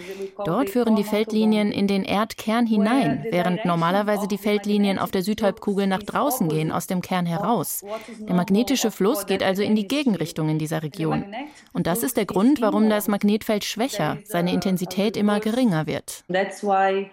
Dort 0.45 0.71
führen 0.71 0.97
die 0.97 1.05
Feldlinien 1.05 1.71
in 1.71 1.87
den 1.87 2.03
Erdkern 2.03 2.67
hinein, 2.67 3.27
während 3.31 3.67
normalerweise 3.67 4.27
die 4.27 4.39
Feldlinien 4.39 4.99
auf 4.99 5.11
der 5.11 5.23
Südhalbkugel 5.23 5.87
nach 5.87 6.03
draußen 6.03 6.49
gehen, 6.49 6.73
aus 6.73 6.87
dem 6.87 7.03
Kern 7.03 7.27
heraus. 7.27 7.85
Der 8.21 8.35
magnetische 8.35 8.91
Fluss 8.91 9.27
geht 9.29 9.43
also 9.43 9.63
in 9.63 9.77
die 9.77 9.87
Gegenrichtung 9.87 10.49
in 10.49 10.59
dieser 10.59 10.83
Region. 10.83 11.25
Und 11.73 11.87
das 11.87 12.03
ist 12.03 12.17
der 12.17 12.27
Grund, 12.27 12.61
warum 12.61 12.91
das 12.91 13.07
Magnetfeld 13.07 13.65
schwächer, 13.65 14.19
seine 14.25 14.53
Intensität 14.53 15.17
immer 15.17 15.39
geringer 15.39 15.87
wird. 15.87 16.25
That's 16.29 16.65
why 16.65 17.11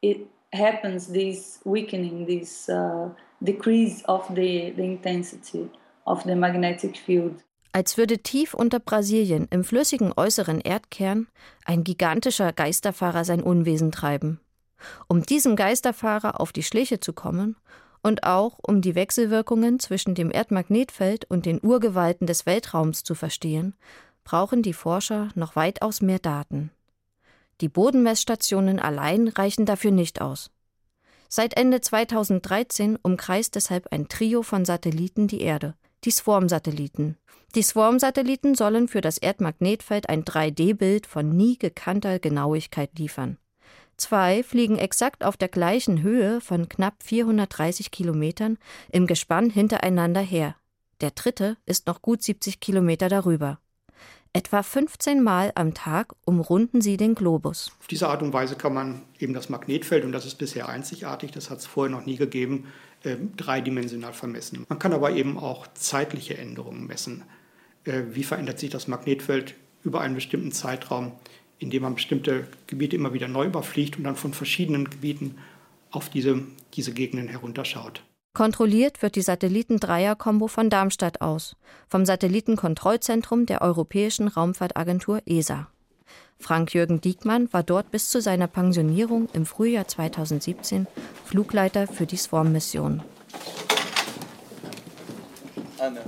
it 0.00 0.26
happens 0.52 1.12
this 1.12 1.60
weakening, 1.64 2.26
this 2.26 2.68
uh, 2.68 3.10
decrease 3.40 4.04
of 4.06 4.26
the, 4.34 4.72
the 4.76 4.84
intensity 4.84 5.68
of 6.04 6.22
the 6.24 6.34
magnetic 6.34 6.96
field. 6.96 7.44
Als 7.72 7.98
würde 7.98 8.18
tief 8.18 8.54
unter 8.54 8.80
Brasilien 8.80 9.46
im 9.50 9.62
flüssigen 9.62 10.12
äußeren 10.16 10.60
Erdkern 10.60 11.28
ein 11.64 11.84
gigantischer 11.84 12.52
Geisterfahrer 12.52 13.24
sein 13.24 13.42
Unwesen 13.42 13.92
treiben. 13.92 14.40
Um 15.06 15.22
diesem 15.22 15.54
Geisterfahrer 15.54 16.40
auf 16.40 16.52
die 16.52 16.62
Schliche 16.62 16.98
zu 17.00 17.12
kommen 17.12 17.56
und 18.02 18.24
auch 18.24 18.58
um 18.62 18.80
die 18.80 18.94
Wechselwirkungen 18.94 19.80
zwischen 19.80 20.14
dem 20.14 20.30
Erdmagnetfeld 20.30 21.24
und 21.30 21.46
den 21.46 21.60
Urgewalten 21.62 22.26
des 22.26 22.46
Weltraums 22.46 23.02
zu 23.04 23.14
verstehen, 23.14 23.74
brauchen 24.24 24.62
die 24.62 24.72
Forscher 24.72 25.28
noch 25.34 25.56
weitaus 25.56 26.00
mehr 26.00 26.18
Daten. 26.18 26.70
Die 27.60 27.68
Bodenmessstationen 27.68 28.78
allein 28.78 29.28
reichen 29.28 29.66
dafür 29.66 29.90
nicht 29.90 30.20
aus. 30.20 30.50
Seit 31.28 31.56
Ende 31.56 31.80
2013 31.80 32.98
umkreist 33.02 33.54
deshalb 33.54 33.92
ein 33.92 34.08
Trio 34.08 34.42
von 34.42 34.64
Satelliten 34.64 35.28
die 35.28 35.40
Erde, 35.40 35.74
die 36.04 36.10
Swarm-Satelliten. 36.10 37.16
Die 37.54 37.62
Swarm-Satelliten 37.62 38.54
sollen 38.54 38.88
für 38.88 39.00
das 39.00 39.18
Erdmagnetfeld 39.18 40.08
ein 40.08 40.24
3D-Bild 40.24 41.06
von 41.06 41.36
nie 41.36 41.58
gekannter 41.58 42.18
Genauigkeit 42.18 42.98
liefern. 42.98 43.38
Zwei 43.98 44.44
fliegen 44.44 44.78
exakt 44.78 45.24
auf 45.24 45.36
der 45.36 45.48
gleichen 45.48 46.02
Höhe 46.02 46.40
von 46.40 46.68
knapp 46.68 47.02
430 47.02 47.90
Kilometern 47.90 48.56
im 48.90 49.08
Gespann 49.08 49.50
hintereinander 49.50 50.20
her. 50.20 50.54
Der 51.00 51.10
dritte 51.10 51.56
ist 51.66 51.88
noch 51.88 52.00
gut 52.00 52.22
70 52.22 52.60
Kilometer 52.60 53.08
darüber. 53.08 53.58
Etwa 54.32 54.62
15 54.62 55.20
Mal 55.20 55.50
am 55.56 55.74
Tag 55.74 56.14
umrunden 56.24 56.80
sie 56.80 56.96
den 56.96 57.16
Globus. 57.16 57.72
Auf 57.80 57.88
diese 57.88 58.08
Art 58.08 58.22
und 58.22 58.32
Weise 58.32 58.54
kann 58.54 58.72
man 58.72 59.02
eben 59.18 59.34
das 59.34 59.48
Magnetfeld, 59.48 60.04
und 60.04 60.12
das 60.12 60.26
ist 60.26 60.36
bisher 60.36 60.68
einzigartig, 60.68 61.32
das 61.32 61.50
hat 61.50 61.58
es 61.58 61.66
vorher 61.66 61.90
noch 61.90 62.06
nie 62.06 62.16
gegeben, 62.16 62.68
äh, 63.02 63.16
dreidimensional 63.36 64.12
vermessen. 64.12 64.64
Man 64.68 64.78
kann 64.78 64.92
aber 64.92 65.10
eben 65.10 65.38
auch 65.38 65.66
zeitliche 65.74 66.38
Änderungen 66.38 66.86
messen. 66.86 67.24
Äh, 67.82 68.02
wie 68.10 68.22
verändert 68.22 68.60
sich 68.60 68.70
das 68.70 68.86
Magnetfeld 68.86 69.54
über 69.82 70.02
einen 70.02 70.14
bestimmten 70.14 70.52
Zeitraum? 70.52 71.12
Indem 71.58 71.82
man 71.82 71.94
bestimmte 71.94 72.46
Gebiete 72.66 72.96
immer 72.96 73.12
wieder 73.12 73.28
neu 73.28 73.46
überfliegt 73.46 73.96
und 73.98 74.04
dann 74.04 74.16
von 74.16 74.32
verschiedenen 74.32 74.88
Gebieten 74.88 75.38
auf 75.90 76.08
diese, 76.08 76.42
diese 76.74 76.92
Gegenden 76.92 77.28
herunterschaut. 77.28 78.02
Kontrolliert 78.34 79.02
wird 79.02 79.16
die 79.16 79.22
Satellitendreier-Kombo 79.22 80.46
von 80.46 80.70
Darmstadt 80.70 81.20
aus, 81.20 81.56
vom 81.88 82.06
Satellitenkontrollzentrum 82.06 83.46
der 83.46 83.62
Europäischen 83.62 84.28
Raumfahrtagentur 84.28 85.22
ESA. 85.26 85.68
Frank-Jürgen 86.38 87.00
Diekmann 87.00 87.52
war 87.52 87.64
dort 87.64 87.90
bis 87.90 88.10
zu 88.10 88.20
seiner 88.20 88.46
Pensionierung 88.46 89.28
im 89.32 89.44
Frühjahr 89.44 89.88
2017 89.88 90.86
Flugleiter 91.24 91.88
für 91.88 92.06
die 92.06 92.16
Swarm-Mission. 92.16 93.02
Anne. 95.78 96.00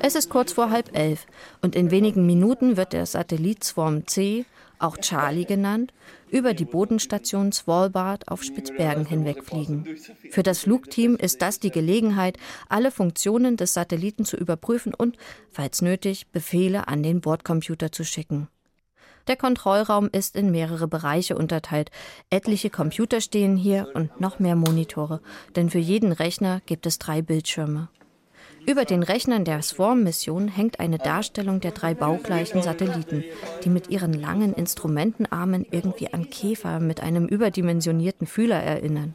Es 0.00 0.14
ist 0.14 0.30
kurz 0.30 0.52
vor 0.52 0.70
halb 0.70 0.96
elf 0.96 1.26
und 1.60 1.74
in 1.74 1.90
wenigen 1.90 2.26
Minuten 2.26 2.76
wird 2.76 2.92
der 2.92 3.06
Satellit 3.06 3.64
Swarm 3.64 4.06
C, 4.06 4.44
auch 4.78 4.98
Charlie 4.98 5.44
genannt, 5.44 5.92
über 6.30 6.54
die 6.54 6.64
Bodenstation 6.64 7.52
Svalbard 7.52 8.28
auf 8.28 8.42
Spitzbergen 8.42 9.06
hinwegfliegen. 9.06 9.86
Für 10.30 10.42
das 10.42 10.60
Flugteam 10.60 11.16
ist 11.16 11.40
das 11.40 11.60
die 11.60 11.70
Gelegenheit, 11.70 12.36
alle 12.68 12.90
Funktionen 12.90 13.56
des 13.56 13.74
Satelliten 13.74 14.24
zu 14.24 14.36
überprüfen 14.36 14.92
und, 14.94 15.16
falls 15.50 15.82
nötig, 15.82 16.26
Befehle 16.32 16.88
an 16.88 17.02
den 17.02 17.20
Bordcomputer 17.20 17.92
zu 17.92 18.04
schicken. 18.04 18.48
Der 19.28 19.36
Kontrollraum 19.36 20.08
ist 20.10 20.36
in 20.36 20.50
mehrere 20.50 20.88
Bereiche 20.88 21.36
unterteilt. 21.36 21.90
Etliche 22.30 22.70
Computer 22.70 23.20
stehen 23.20 23.56
hier 23.56 23.88
und 23.94 24.20
noch 24.20 24.38
mehr 24.38 24.56
Monitore, 24.56 25.20
denn 25.54 25.70
für 25.70 25.78
jeden 25.78 26.12
Rechner 26.12 26.60
gibt 26.66 26.86
es 26.86 26.98
drei 26.98 27.22
Bildschirme. 27.22 27.88
Über 28.64 28.84
den 28.84 29.02
Rechnern 29.02 29.44
der 29.44 29.60
Swarm-Mission 29.60 30.46
hängt 30.46 30.78
eine 30.78 30.98
Darstellung 30.98 31.60
der 31.60 31.72
drei 31.72 31.94
baugleichen 31.94 32.62
Satelliten, 32.62 33.24
die 33.64 33.70
mit 33.70 33.90
ihren 33.90 34.12
langen 34.12 34.54
Instrumentenarmen 34.54 35.66
irgendwie 35.68 36.12
an 36.12 36.30
Käfer 36.30 36.78
mit 36.78 37.00
einem 37.00 37.26
überdimensionierten 37.26 38.26
Fühler 38.26 38.62
erinnern. 38.62 39.14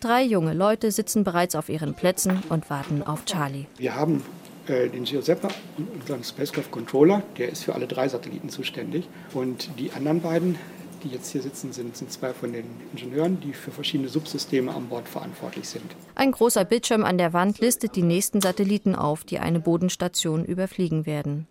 Drei 0.00 0.22
junge 0.22 0.54
Leute 0.54 0.90
sitzen 0.90 1.24
bereits 1.24 1.54
auf 1.54 1.68
ihren 1.68 1.94
Plätzen 1.94 2.42
und 2.48 2.70
warten 2.70 3.02
auf 3.02 3.26
Charlie. 3.26 3.66
Wir 3.76 3.94
haben 3.96 4.22
den 4.70 5.04
Giuseppe, 5.04 5.48
unseren 5.94 6.24
Spacecraft 6.24 6.70
Controller, 6.70 7.22
der 7.38 7.50
ist 7.50 7.64
für 7.64 7.74
alle 7.74 7.86
drei 7.86 8.08
Satelliten 8.08 8.48
zuständig. 8.48 9.08
Und 9.34 9.70
die 9.78 9.92
anderen 9.92 10.20
beiden, 10.20 10.58
die 11.02 11.08
jetzt 11.08 11.30
hier 11.30 11.42
sitzen, 11.42 11.72
sind, 11.72 11.96
sind 11.96 12.12
zwei 12.12 12.32
von 12.32 12.52
den 12.52 12.64
Ingenieuren, 12.92 13.40
die 13.40 13.52
für 13.52 13.70
verschiedene 13.70 14.08
Subsysteme 14.08 14.74
an 14.74 14.88
Bord 14.88 15.08
verantwortlich 15.08 15.68
sind. 15.68 15.84
Ein 16.14 16.32
großer 16.32 16.64
Bildschirm 16.64 17.04
an 17.04 17.18
der 17.18 17.32
Wand 17.32 17.58
listet 17.58 17.96
die 17.96 18.02
nächsten 18.02 18.40
Satelliten 18.40 18.94
auf, 18.94 19.24
die 19.24 19.38
eine 19.38 19.60
Bodenstation 19.60 20.44
überfliegen 20.44 21.06
werden. 21.06 21.46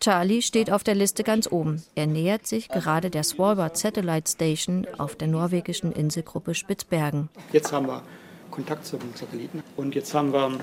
Charlie 0.00 0.42
steht 0.42 0.70
auf 0.70 0.84
der 0.84 0.94
Liste 0.94 1.24
ganz 1.24 1.50
oben. 1.50 1.82
Er 1.94 2.06
nähert 2.06 2.46
sich 2.46 2.68
gerade 2.68 3.10
der 3.10 3.24
Svalbard 3.24 3.76
Satellite 3.78 4.30
Station 4.30 4.86
auf 4.98 5.16
der 5.16 5.28
norwegischen 5.28 5.92
Inselgruppe 5.92 6.54
Spitzbergen. 6.54 7.30
Jetzt 7.52 7.72
haben 7.72 7.86
wir 7.86 8.02
Kontakt 8.50 8.84
zum 8.86 9.00
Satelliten 9.14 9.62
und 9.76 9.94
jetzt 9.94 10.12
haben 10.14 10.32
wir 10.32 10.58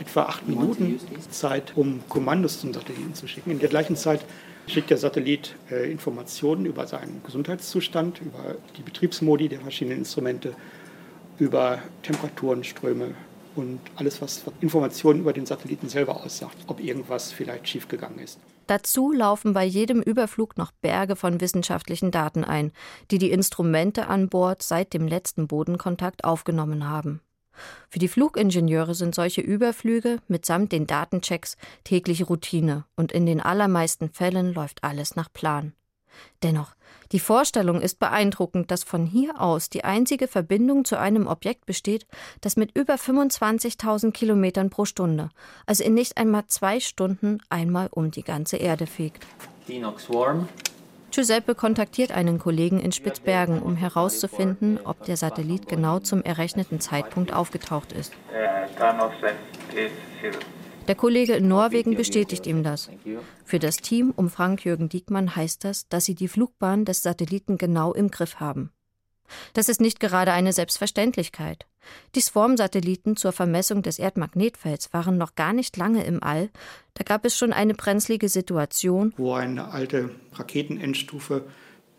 etwa 0.00 0.22
acht 0.24 0.48
Minuten 0.48 0.98
Zeit, 1.30 1.72
um 1.76 2.00
Kommandos 2.08 2.60
zum 2.60 2.72
Satelliten 2.72 3.14
zu 3.14 3.26
schicken. 3.26 3.50
In 3.50 3.58
der 3.58 3.68
gleichen 3.68 3.96
Zeit 3.96 4.24
schickt 4.66 4.90
der 4.90 4.98
Satellit 4.98 5.54
äh, 5.70 5.90
Informationen 5.90 6.66
über 6.66 6.86
seinen 6.86 7.22
Gesundheitszustand, 7.24 8.20
über 8.20 8.56
die 8.76 8.82
Betriebsmodi 8.82 9.48
der 9.48 9.60
verschiedenen 9.60 9.98
Instrumente, 9.98 10.54
über 11.38 11.80
Temperaturen, 12.02 12.64
Ströme 12.64 13.14
und 13.56 13.80
alles, 13.96 14.20
was 14.20 14.42
Informationen 14.60 15.20
über 15.20 15.32
den 15.32 15.46
Satelliten 15.46 15.88
selber 15.88 16.24
aussagt, 16.24 16.56
ob 16.66 16.80
irgendwas 16.80 17.32
vielleicht 17.32 17.68
schiefgegangen 17.68 18.18
ist. 18.18 18.38
Dazu 18.66 19.12
laufen 19.12 19.52
bei 19.52 19.64
jedem 19.64 20.00
Überflug 20.00 20.56
noch 20.56 20.72
Berge 20.72 21.16
von 21.16 21.40
wissenschaftlichen 21.40 22.10
Daten 22.10 22.44
ein, 22.44 22.72
die 23.10 23.18
die 23.18 23.30
Instrumente 23.30 24.08
an 24.08 24.28
Bord 24.28 24.62
seit 24.62 24.94
dem 24.94 25.06
letzten 25.06 25.46
Bodenkontakt 25.46 26.24
aufgenommen 26.24 26.88
haben. 26.88 27.20
Für 27.88 27.98
die 27.98 28.08
Flugingenieure 28.08 28.94
sind 28.94 29.14
solche 29.14 29.40
Überflüge 29.40 30.18
mitsamt 30.28 30.72
den 30.72 30.86
Datenchecks 30.86 31.56
tägliche 31.84 32.24
Routine 32.24 32.84
und 32.96 33.12
in 33.12 33.26
den 33.26 33.40
allermeisten 33.40 34.10
Fällen 34.10 34.52
läuft 34.54 34.84
alles 34.84 35.16
nach 35.16 35.32
Plan. 35.32 35.72
Dennoch, 36.42 36.74
Die 37.12 37.20
Vorstellung 37.20 37.80
ist 37.80 37.98
beeindruckend, 37.98 38.70
dass 38.70 38.82
von 38.82 39.06
hier 39.06 39.40
aus 39.40 39.68
die 39.70 39.84
einzige 39.84 40.26
Verbindung 40.26 40.84
zu 40.84 40.98
einem 40.98 41.26
Objekt 41.26 41.66
besteht, 41.66 42.06
das 42.40 42.56
mit 42.56 42.76
über 42.76 42.94
25.000 42.94 44.10
Kilometern 44.12 44.70
pro 44.70 44.84
Stunde, 44.84 45.30
also 45.66 45.84
in 45.84 45.94
nicht 45.94 46.16
einmal 46.16 46.46
zwei 46.46 46.80
Stunden, 46.80 47.38
einmal 47.50 47.88
um 47.90 48.10
die 48.10 48.24
ganze 48.24 48.56
Erde 48.56 48.86
fegt. 48.86 49.26
Giuseppe 51.14 51.54
kontaktiert 51.54 52.10
einen 52.10 52.40
Kollegen 52.40 52.80
in 52.80 52.90
Spitzbergen, 52.90 53.62
um 53.62 53.76
herauszufinden, 53.76 54.80
ob 54.82 55.04
der 55.04 55.16
Satellit 55.16 55.68
genau 55.68 56.00
zum 56.00 56.22
errechneten 56.22 56.80
Zeitpunkt 56.80 57.32
aufgetaucht 57.32 57.92
ist. 57.92 58.12
Der 60.88 60.94
Kollege 60.96 61.34
in 61.34 61.46
Norwegen 61.46 61.94
bestätigt 61.94 62.46
ihm 62.48 62.64
das. 62.64 62.90
Für 63.44 63.60
das 63.60 63.76
Team 63.76 64.12
um 64.16 64.28
Frank-Jürgen 64.28 64.88
Diekmann 64.88 65.36
heißt 65.36 65.64
das, 65.64 65.88
dass 65.88 66.04
sie 66.04 66.16
die 66.16 66.28
Flugbahn 66.28 66.84
des 66.84 67.02
Satelliten 67.02 67.58
genau 67.58 67.92
im 67.94 68.10
Griff 68.10 68.40
haben. 68.40 68.72
Das 69.52 69.68
ist 69.68 69.80
nicht 69.80 70.00
gerade 70.00 70.32
eine 70.32 70.52
Selbstverständlichkeit. 70.52 71.66
Die 72.14 72.20
Swarm-Satelliten 72.20 73.16
zur 73.16 73.32
Vermessung 73.32 73.82
des 73.82 73.98
Erdmagnetfelds 73.98 74.92
waren 74.92 75.18
noch 75.18 75.34
gar 75.34 75.52
nicht 75.52 75.76
lange 75.76 76.04
im 76.04 76.22
All. 76.22 76.50
Da 76.94 77.04
gab 77.04 77.24
es 77.24 77.36
schon 77.36 77.52
eine 77.52 77.74
brenzlige 77.74 78.28
Situation, 78.28 79.12
wo 79.16 79.34
eine 79.34 79.72
alte 79.72 80.10
Raketenendstufe 80.34 81.44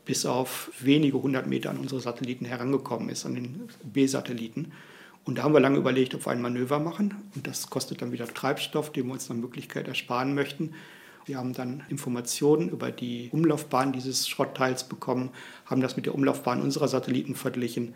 bis 0.06 0.25
auf 0.25 0.72
wenige 0.80 1.22
hundert 1.22 1.48
Meter 1.48 1.72
an 1.72 1.77
unsere 1.77 2.00
Satelliten 2.00 2.46
herangekommen 2.46 3.10
ist, 3.10 3.25
an 3.25 3.36
den 3.36 3.68
B-Satelliten. 3.84 4.72
Und 5.24 5.39
da 5.39 5.44
haben 5.44 5.54
wir 5.54 5.60
lange 5.60 5.80
überlegt, 5.80 6.13
ob 6.13 6.27
wir 6.27 6.32
ein 6.32 6.42
Manöver 6.42 6.80
machen. 6.80 7.15
Und 7.36 7.48
das 7.48 7.70
kostet 7.72 8.01
dann 8.01 8.12
wieder 8.12 8.27
Treibstoff, 8.27 8.92
den 8.92 9.08
wir 9.08 9.13
uns 9.13 9.27
nach 9.27 9.36
Möglichkeit 9.36 9.88
ersparen 9.88 10.36
möchten. 10.36 10.74
Wir 11.25 11.38
haben 11.38 11.54
dann 11.54 11.84
Informationen 11.89 12.70
über 12.70 12.92
die 12.92 13.30
Umlaufbahn 13.32 13.92
dieses 13.92 14.27
Schrottteils 14.30 14.84
bekommen, 14.84 15.32
haben 15.65 15.82
das 15.82 15.96
mit 15.96 16.06
der 16.06 16.13
Umlaufbahn 16.13 16.62
unserer 16.62 16.88
Satelliten 16.88 17.34
verglichen, 17.34 17.96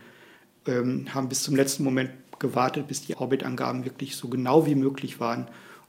ähm, 0.69 1.13
haben 1.13 1.29
bis 1.29 1.43
zum 1.43 1.55
letzten 1.55 1.83
Moment 1.83 2.11
gewartet, 2.39 2.87
bis 2.87 3.05
die 3.05 3.17
Orbitangaben 3.17 3.85
wirklich 3.85 4.15
so 4.15 4.29
genau 4.29 4.65
wie 4.65 4.75
möglich 4.75 5.19
waren 5.19 5.47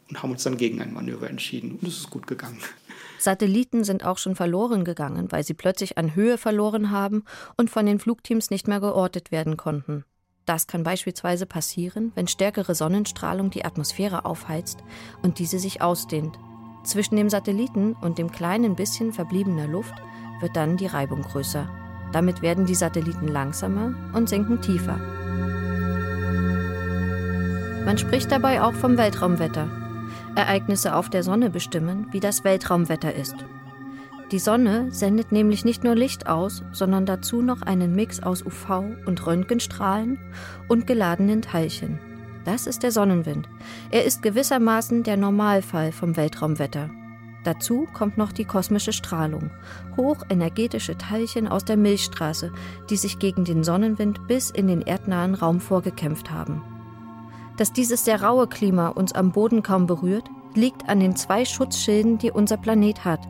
und 0.08 0.22
haben 0.22 0.32
uns 0.32 0.42
dann 0.42 0.56
gegen 0.56 0.80
ein 0.82 0.92
Manöver 0.92 1.30
entschieden. 1.30 1.72
Und 1.72 1.86
es 1.86 1.98
ist 1.98 2.10
gut 2.10 2.26
gegangen. 2.26 2.58
Satelliten 3.18 3.84
sind 3.84 4.04
auch 4.04 4.18
schon 4.18 4.34
verloren 4.34 4.84
gegangen, 4.84 5.30
weil 5.30 5.44
sie 5.44 5.54
plötzlich 5.54 5.98
an 5.98 6.14
Höhe 6.14 6.38
verloren 6.38 6.90
haben 6.90 7.24
und 7.56 7.70
von 7.70 7.86
den 7.86 7.98
Flugteams 7.98 8.50
nicht 8.50 8.66
mehr 8.66 8.80
geortet 8.80 9.30
werden 9.30 9.56
konnten. 9.56 10.04
Das 10.46 10.66
kann 10.66 10.82
beispielsweise 10.82 11.46
passieren, 11.46 12.12
wenn 12.14 12.26
stärkere 12.26 12.74
Sonnenstrahlung 12.74 13.50
die 13.50 13.64
Atmosphäre 13.64 14.24
aufheizt 14.24 14.78
und 15.22 15.38
diese 15.38 15.58
sich 15.58 15.82
ausdehnt. 15.82 16.38
Zwischen 16.82 17.16
dem 17.16 17.28
Satelliten 17.28 17.92
und 17.92 18.18
dem 18.18 18.32
kleinen 18.32 18.74
bisschen 18.74 19.12
verbliebener 19.12 19.68
Luft 19.68 19.94
wird 20.40 20.56
dann 20.56 20.78
die 20.78 20.86
Reibung 20.86 21.22
größer. 21.22 21.68
Damit 22.12 22.42
werden 22.42 22.66
die 22.66 22.74
Satelliten 22.74 23.28
langsamer 23.28 23.94
und 24.12 24.28
sinken 24.28 24.60
tiefer. 24.60 24.98
Man 27.84 27.98
spricht 27.98 28.30
dabei 28.30 28.62
auch 28.62 28.74
vom 28.74 28.98
Weltraumwetter. 28.98 29.68
Ereignisse 30.34 30.94
auf 30.94 31.08
der 31.08 31.22
Sonne 31.22 31.50
bestimmen, 31.50 32.06
wie 32.12 32.20
das 32.20 32.44
Weltraumwetter 32.44 33.14
ist. 33.14 33.36
Die 34.30 34.38
Sonne 34.38 34.92
sendet 34.92 35.32
nämlich 35.32 35.64
nicht 35.64 35.82
nur 35.82 35.96
Licht 35.96 36.28
aus, 36.28 36.62
sondern 36.70 37.04
dazu 37.04 37.42
noch 37.42 37.62
einen 37.62 37.96
Mix 37.96 38.22
aus 38.22 38.44
UV- 38.44 39.04
und 39.06 39.26
Röntgenstrahlen 39.26 40.18
und 40.68 40.86
geladenen 40.86 41.42
Teilchen. 41.42 41.98
Das 42.44 42.66
ist 42.66 42.84
der 42.84 42.92
Sonnenwind. 42.92 43.48
Er 43.90 44.04
ist 44.04 44.22
gewissermaßen 44.22 45.02
der 45.02 45.16
Normalfall 45.16 45.90
vom 45.90 46.16
Weltraumwetter. 46.16 46.90
Dazu 47.44 47.86
kommt 47.94 48.18
noch 48.18 48.32
die 48.32 48.44
kosmische 48.44 48.92
Strahlung, 48.92 49.50
hochenergetische 49.96 50.98
Teilchen 50.98 51.48
aus 51.48 51.64
der 51.64 51.78
Milchstraße, 51.78 52.52
die 52.90 52.96
sich 52.96 53.18
gegen 53.18 53.44
den 53.44 53.64
Sonnenwind 53.64 54.26
bis 54.28 54.50
in 54.50 54.68
den 54.68 54.82
erdnahen 54.82 55.34
Raum 55.34 55.60
vorgekämpft 55.60 56.30
haben. 56.30 56.62
Dass 57.56 57.72
dieses 57.72 58.04
sehr 58.04 58.22
raue 58.22 58.46
Klima 58.46 58.88
uns 58.88 59.12
am 59.12 59.32
Boden 59.32 59.62
kaum 59.62 59.86
berührt, 59.86 60.28
liegt 60.54 60.88
an 60.88 61.00
den 61.00 61.16
zwei 61.16 61.44
Schutzschilden, 61.44 62.18
die 62.18 62.30
unser 62.30 62.56
Planet 62.56 63.04
hat, 63.04 63.20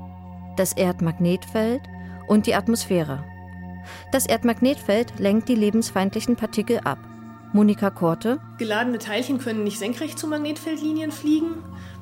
das 0.57 0.73
Erdmagnetfeld 0.73 1.83
und 2.27 2.47
die 2.47 2.55
Atmosphäre. 2.55 3.25
Das 4.13 4.27
Erdmagnetfeld 4.27 5.19
lenkt 5.19 5.49
die 5.49 5.55
lebensfeindlichen 5.55 6.37
Partikel 6.37 6.81
ab. 6.81 6.99
Monika 7.53 7.91
Korte. 7.91 8.41
Geladene 8.59 8.99
Teilchen 8.99 9.39
können 9.39 9.65
nicht 9.65 9.79
senkrecht 9.79 10.19
zu 10.19 10.29
Magnetfeldlinien 10.29 11.11
fliegen. 11.11 11.57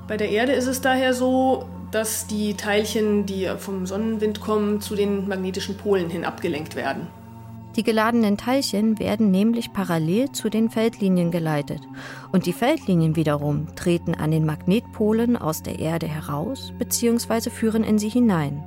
Bei 0.07 0.16
der 0.16 0.31
Erde 0.31 0.53
ist 0.53 0.66
es 0.66 0.81
daher 0.81 1.14
so, 1.14 1.66
dass 1.90 2.27
die 2.27 2.55
Teilchen, 2.55 3.27
die 3.27 3.51
vom 3.59 3.87
Sonnenwind 3.87 4.40
kommen, 4.40 4.81
zu 4.81 4.94
den 4.94 5.29
magnetischen 5.29 5.77
Polen 5.77 6.11
hin 6.11 6.24
abgelenkt 6.24 6.74
werden. 6.74 7.07
Die 7.77 7.85
geladenen 7.85 8.37
Teilchen 8.37 8.98
werden 8.98 9.31
nämlich 9.31 9.72
parallel 9.72 10.33
zu 10.33 10.48
den 10.48 10.68
Feldlinien 10.68 11.31
geleitet. 11.31 11.81
Und 12.33 12.46
die 12.46 12.53
Feldlinien 12.53 13.14
wiederum 13.14 13.68
treten 13.77 14.14
an 14.14 14.33
den 14.33 14.44
Magnetpolen 14.44 15.37
aus 15.37 15.62
der 15.62 15.79
Erde 15.79 16.09
heraus 16.09 16.72
bzw. 16.79 17.51
führen 17.51 17.85
in 17.85 17.98
sie 17.98 18.09
hinein. 18.09 18.64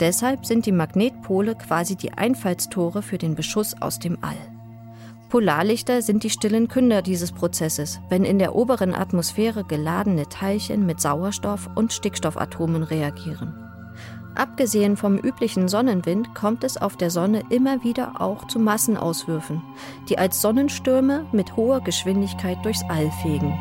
Deshalb 0.00 0.46
sind 0.46 0.64
die 0.64 0.72
Magnetpole 0.72 1.54
quasi 1.54 1.96
die 1.96 2.12
Einfallstore 2.12 3.02
für 3.02 3.18
den 3.18 3.34
Beschuss 3.34 3.80
aus 3.80 3.98
dem 3.98 4.16
All. 4.22 4.53
Polarlichter 5.34 6.00
sind 6.00 6.22
die 6.22 6.30
stillen 6.30 6.68
Künder 6.68 7.02
dieses 7.02 7.32
Prozesses, 7.32 7.98
wenn 8.08 8.24
in 8.24 8.38
der 8.38 8.54
oberen 8.54 8.94
Atmosphäre 8.94 9.64
geladene 9.64 10.28
Teilchen 10.28 10.86
mit 10.86 11.00
Sauerstoff 11.00 11.68
und 11.74 11.92
Stickstoffatomen 11.92 12.84
reagieren. 12.84 13.52
Abgesehen 14.36 14.96
vom 14.96 15.18
üblichen 15.18 15.66
Sonnenwind 15.66 16.36
kommt 16.36 16.62
es 16.62 16.76
auf 16.76 16.96
der 16.96 17.10
Sonne 17.10 17.42
immer 17.50 17.82
wieder 17.82 18.20
auch 18.20 18.46
zu 18.46 18.60
Massenauswürfen, 18.60 19.60
die 20.08 20.18
als 20.18 20.40
Sonnenstürme 20.40 21.26
mit 21.32 21.56
hoher 21.56 21.80
Geschwindigkeit 21.80 22.58
durchs 22.64 22.84
All 22.88 23.10
fegen. 23.20 23.58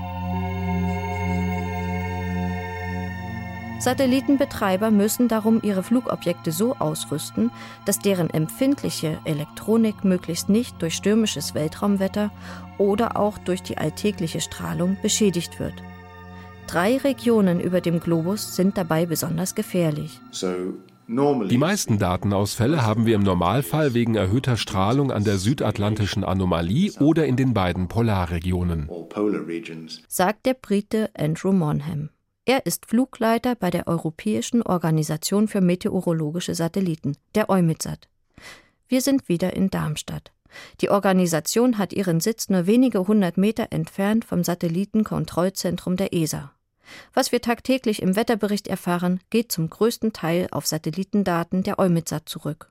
Satellitenbetreiber 3.80 4.92
müssen 4.92 5.28
darum 5.28 5.60
ihre 5.62 5.84
Flugobjekte 5.84 6.52
so 6.52 6.76
ausrüsten, 6.78 7.52
dass 7.86 8.00
deren 8.00 8.30
empfindliche 8.30 9.20
Elektronik 9.26 10.06
möglichst 10.06 10.48
nicht 10.48 10.82
durch 10.82 10.94
stürmisches 10.94 11.54
Weltraumwetter 11.54 12.32
oder 12.78 13.18
auch 13.18 13.38
durch 13.38 13.62
die 13.62 13.78
alltägliche 13.78 14.40
Strahlung 14.40 14.98
beschädigt 15.02 15.60
wird. 15.60 15.74
Drei 16.68 16.98
Regionen 16.98 17.60
über 17.60 17.82
dem 17.82 18.00
Globus 18.00 18.56
sind 18.56 18.78
dabei 18.78 19.06
besonders 19.06 19.54
gefährlich. 19.54 20.20
Die 21.06 21.58
meisten 21.58 22.00
Datenausfälle 22.00 22.86
haben 22.86 23.06
wir 23.06 23.16
im 23.16 23.24
Normalfall 23.24 23.94
wegen 23.94 24.16
erhöhter 24.16 24.56
Strahlung 24.56 25.12
an 25.12 25.26
der 25.26 25.38
südatlantischen 25.38 26.24
Anomalie 26.24 26.94
oder 27.02 27.26
in 27.26 27.36
den 27.36 27.54
beiden 27.54 27.90
Polarregionen, 27.90 28.90
sagt 30.08 30.46
der 30.46 30.54
Brite 30.54 31.10
Andrew 31.18 31.52
Monham. 31.52 32.10
Er 32.46 32.66
ist 32.66 32.88
Flugleiter 32.88 33.56
bei 33.56 33.70
der 33.70 33.88
Europäischen 33.88 34.64
Organisation 34.64 35.48
für 35.48 35.62
meteorologische 35.62 36.56
Satelliten, 36.56 37.16
der 37.36 37.50
EUMETSAT. 37.50 38.10
Wir 38.90 39.02
sind 39.02 39.30
wieder 39.30 39.54
in 39.54 39.70
Darmstadt. 39.70 40.34
Die 40.82 40.90
Organisation 40.90 41.78
hat 41.78 41.94
ihren 41.94 42.20
Sitz 42.20 42.50
nur 42.50 42.68
wenige 42.68 43.08
hundert 43.08 43.38
Meter 43.38 43.68
entfernt 43.72 44.26
vom 44.26 44.44
Satellitenkontrollzentrum 44.44 45.96
der 45.96 46.14
ESA. 46.14 46.52
Was 47.14 47.32
wir 47.32 47.40
tagtäglich 47.40 48.02
im 48.02 48.18
Wetterbericht 48.18 48.68
erfahren, 48.68 49.22
geht 49.30 49.50
zum 49.50 49.70
größten 49.70 50.12
Teil 50.12 50.50
auf 50.52 50.68
Satellitendaten 50.68 51.64
der 51.64 51.80
EUMETSAT 51.80 52.28
zurück. 52.28 52.70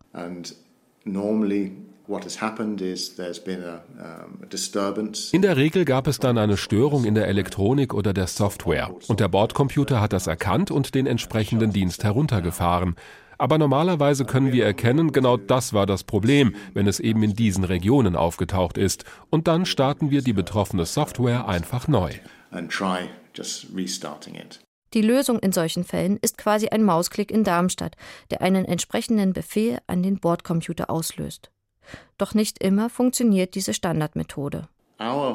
In 5.33 5.43
der 5.43 5.57
Regel 5.57 5.85
gab 5.85 6.07
es 6.07 6.19
dann 6.19 6.37
eine 6.37 6.57
Störung 6.57 7.05
in 7.05 7.15
der 7.15 7.29
Elektronik 7.29 7.95
oder 7.95 8.13
der 8.13 8.27
Software 8.27 8.91
und 9.09 9.21
der 9.21 9.29
Bordcomputer 9.29 10.01
hat 10.01 10.13
das 10.13 10.27
erkannt 10.27 10.71
und 10.71 10.95
den 10.95 11.07
entsprechenden 11.07 11.73
Dienst 11.73 12.05
heruntergefahren. 12.05 12.97
Aber 13.39 13.59
normalerweise 13.59 14.25
können 14.25 14.53
wir 14.53 14.65
erkennen, 14.65 15.11
genau 15.11 15.37
das 15.37 15.73
war 15.73 15.87
das 15.87 16.05
Problem, 16.05 16.55
wenn 16.75 16.87
es 16.87 17.01
eben 17.01 17.23
in 17.25 17.35
diesen 17.35 17.65
Regionen 17.65 18.15
aufgetaucht 18.15 18.79
ist. 18.79 19.05
Und 19.31 19.49
dann 19.49 19.67
starten 19.67 20.11
wir 20.11 20.23
die 20.23 20.33
betroffene 20.33 20.87
Software 20.87 21.49
einfach 21.49 21.89
neu. 21.89 22.13
Die 24.95 25.03
Lösung 25.03 25.39
in 25.39 25.53
solchen 25.53 25.85
Fällen 25.85 26.19
ist 26.19 26.37
quasi 26.37 26.69
ein 26.69 26.83
Mausklick 26.83 27.31
in 27.31 27.45
Darmstadt, 27.45 27.97
der 28.31 28.43
einen 28.43 28.65
entsprechenden 28.65 29.33
Befehl 29.33 29.79
an 29.87 30.03
den 30.03 30.21
Bordcomputer 30.21 30.91
auslöst. 30.91 31.51
Doch 32.19 32.35
nicht 32.35 32.63
immer 32.63 32.91
funktioniert 32.91 33.55
diese 33.55 33.75
Standardmethode. 33.75 34.69
Uh, 35.01 35.35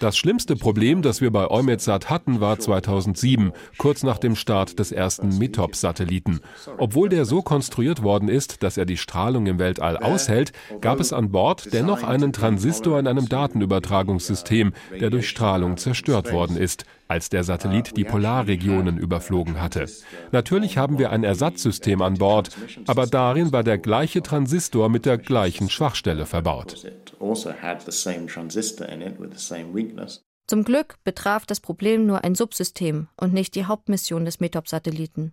das 0.00 0.16
schlimmste 0.16 0.56
Problem, 0.56 1.02
das 1.02 1.20
wir 1.20 1.30
bei 1.32 1.50
EUMETSAT 1.50 2.10
hatten, 2.10 2.40
war 2.40 2.58
2007, 2.58 3.52
kurz 3.78 4.02
nach 4.04 4.18
dem 4.18 4.36
Start 4.36 4.78
des 4.78 4.92
ersten 4.92 5.36
METOP-Satelliten. 5.38 6.40
Obwohl 6.78 7.08
der 7.08 7.24
so 7.24 7.42
konstruiert 7.42 8.02
worden 8.02 8.28
ist, 8.28 8.62
dass 8.62 8.76
er 8.76 8.84
die 8.84 8.96
Strahlung 8.96 9.46
im 9.46 9.58
Weltall 9.58 9.96
aushält, 9.96 10.52
gab 10.80 11.00
es 11.00 11.12
an 11.12 11.32
Bord 11.32 11.72
dennoch 11.72 12.04
einen 12.04 12.32
Transistor 12.32 13.00
in 13.00 13.08
einem 13.08 13.28
Datenübertragungssystem, 13.28 14.72
der 15.00 15.10
durch 15.10 15.28
Strahlung 15.28 15.78
zerstört 15.78 16.32
worden 16.32 16.56
ist. 16.56 16.84
Als 17.08 17.28
der 17.28 17.44
Satellit 17.44 17.96
die 17.96 18.04
Polarregionen 18.04 18.98
überflogen 18.98 19.60
hatte. 19.60 19.86
Natürlich 20.32 20.78
haben 20.78 20.98
wir 20.98 21.10
ein 21.10 21.24
Ersatzsystem 21.24 22.02
an 22.02 22.14
Bord, 22.14 22.56
aber 22.86 23.06
darin 23.06 23.52
war 23.52 23.62
der 23.62 23.78
gleiche 23.78 24.22
Transistor 24.22 24.88
mit 24.88 25.06
der 25.06 25.18
gleichen 25.18 25.68
Schwachstelle 25.68 26.26
verbaut. 26.26 26.86
Zum 30.46 30.64
Glück 30.64 30.96
betraf 31.04 31.46
das 31.46 31.60
Problem 31.60 32.06
nur 32.06 32.24
ein 32.24 32.34
Subsystem 32.34 33.08
und 33.16 33.32
nicht 33.32 33.54
die 33.54 33.64
Hauptmission 33.64 34.24
des 34.24 34.40
METOP-Satelliten. 34.40 35.32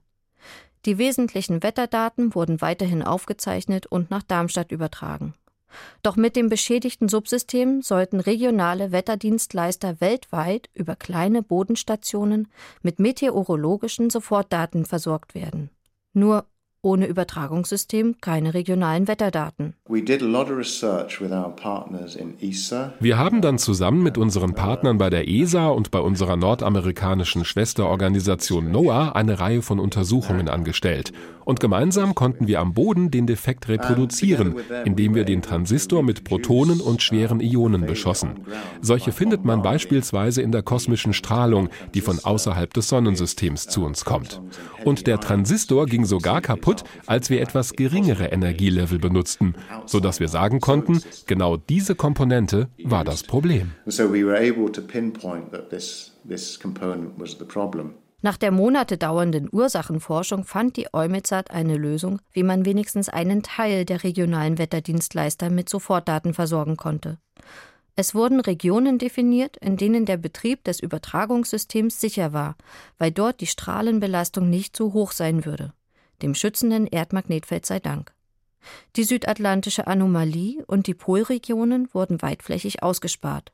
Die 0.86 0.98
wesentlichen 0.98 1.62
Wetterdaten 1.62 2.34
wurden 2.34 2.62
weiterhin 2.62 3.04
aufgezeichnet 3.04 3.86
und 3.86 4.10
nach 4.10 4.24
Darmstadt 4.24 4.72
übertragen. 4.72 5.36
Doch 6.04 6.16
mit 6.16 6.36
dem 6.36 6.50
beschädigten 6.50 7.10
Subsystem 7.10 7.82
sollten 7.82 8.20
regionale 8.20 8.92
Wetterdienstleister 8.92 10.02
weltweit 10.02 10.70
über 10.74 10.96
kleine 10.96 11.44
Bodenstationen 11.44 12.48
mit 12.82 13.00
meteorologischen 13.00 14.10
Sofortdaten 14.10 14.86
versorgt 14.86 15.36
werden. 15.36 15.70
Nur 16.14 16.46
ohne 16.84 17.06
Übertragungssystem 17.06 18.16
keine 18.22 18.54
regionalen 18.54 19.08
Wetterdaten. 19.08 19.76
Wir 23.00 23.18
haben 23.18 23.42
dann 23.42 23.58
zusammen 23.60 24.04
mit 24.04 24.18
unseren 24.18 24.56
Partnern 24.56 24.98
bei 24.98 25.10
der 25.10 25.28
ESA 25.28 25.68
und 25.68 25.92
bei 25.92 26.00
unserer 26.00 26.38
nordamerikanischen 26.38 27.46
Schwesterorganisation 27.46 28.72
NOAA 28.72 29.12
eine 29.12 29.40
Reihe 29.40 29.62
von 29.62 29.80
Untersuchungen 29.80 30.50
angestellt. 30.50 31.12
Und 31.44 31.60
gemeinsam 31.60 32.16
konnten 32.16 32.48
wir 32.48 32.60
am 32.60 32.74
Boden 32.74 33.12
den 33.12 33.28
Defekt 33.28 33.68
reproduzieren, 33.68 34.56
indem 34.86 35.16
wir 35.16 35.26
den 35.26 35.42
Transistor 35.42 36.04
mit 36.04 36.24
Protonen 36.24 36.80
und 36.80 37.02
schweren 37.02 37.42
Ionen 37.42 37.86
beschossen. 37.86 38.46
Solche 38.82 39.12
findet 39.12 39.44
man 39.44 39.62
beispielsweise 39.62 40.42
in 40.42 40.52
der 40.52 40.62
kosmischen 40.62 41.14
Strahlung, 41.14 41.70
die 41.94 42.02
von 42.02 42.20
außerhalb 42.20 42.74
des 42.74 42.88
Sonnensystems 42.88 43.68
zu 43.68 43.84
uns 43.84 44.06
kommt. 44.06 44.42
Und 44.86 45.08
der 45.08 45.20
Transistor 45.20 45.86
ging 45.86 46.06
sogar 46.06 46.42
kaputt 46.42 46.71
kaputt, 46.72 46.90
als 47.06 47.30
wir 47.30 47.42
etwas 47.42 47.74
geringere 47.74 48.28
Energielevel 48.28 49.00
benutzten, 49.00 49.56
sodass 49.86 50.20
wir 50.20 50.28
sagen 50.28 50.60
konnten, 50.60 51.02
genau 51.28 51.58
diese 51.58 51.96
Komponente 51.96 52.70
war 52.84 53.04
das 53.04 53.24
Problem. 53.24 53.72
Nach 58.24 58.38
der 58.38 58.52
Monate 58.52 58.98
dauernden 59.00 59.50
Ursachenforschung 59.52 60.44
fand 60.44 60.78
die 60.78 60.94
EUMETSAT 60.94 61.50
eine 61.50 61.76
Lösung, 61.76 62.22
wie 62.32 62.44
man 62.44 62.66
wenigstens 62.66 63.10
einen 63.10 63.42
Teil 63.42 63.84
der 63.84 64.04
regionalen 64.04 64.60
Wetterdienstleister 64.60 65.50
mit 65.50 65.70
Sofortdaten 65.70 66.36
versorgen 66.36 66.78
konnte. 66.78 67.18
Es 67.96 68.14
wurden 68.14 68.40
Regionen 68.40 69.00
definiert, 69.00 69.58
in 69.58 69.76
denen 69.76 70.06
der 70.06 70.18
Betrieb 70.18 70.64
des 70.64 70.80
Übertragungssystems 70.80 72.00
sicher 72.00 72.32
war, 72.32 72.56
weil 73.00 73.12
dort 73.12 73.42
die 73.42 73.48
Strahlenbelastung 73.48 74.50
nicht 74.50 74.78
so 74.78 74.94
hoch 74.94 75.12
sein 75.12 75.44
würde 75.44 75.74
dem 76.22 76.36
schützenden 76.36 76.88
Erdmagnetfeld 76.88 77.66
sei 77.66 77.80
Dank. 77.80 78.14
Die 78.96 79.04
südatlantische 79.04 79.88
Anomalie 79.88 80.64
und 80.68 80.88
die 80.88 80.94
Polregionen 80.94 81.90
wurden 81.94 82.22
weitflächig 82.22 82.84
ausgespart. 82.84 83.52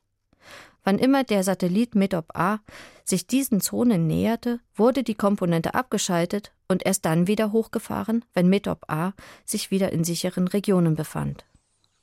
Wann 0.84 0.98
immer 0.98 1.24
der 1.24 1.42
Satellit 1.42 1.94
METOP 1.94 2.34
A 2.34 2.60
sich 3.04 3.26
diesen 3.26 3.60
Zonen 3.60 4.06
näherte, 4.06 4.60
wurde 4.74 5.02
die 5.02 5.14
Komponente 5.14 5.74
abgeschaltet 5.74 6.52
und 6.68 6.84
erst 6.86 7.04
dann 7.04 7.26
wieder 7.26 7.52
hochgefahren, 7.52 8.24
wenn 8.34 8.48
METOP 8.48 8.84
A 8.88 9.12
sich 9.44 9.70
wieder 9.70 9.92
in 9.92 10.04
sicheren 10.04 10.48
Regionen 10.48 10.94
befand. 10.94 11.44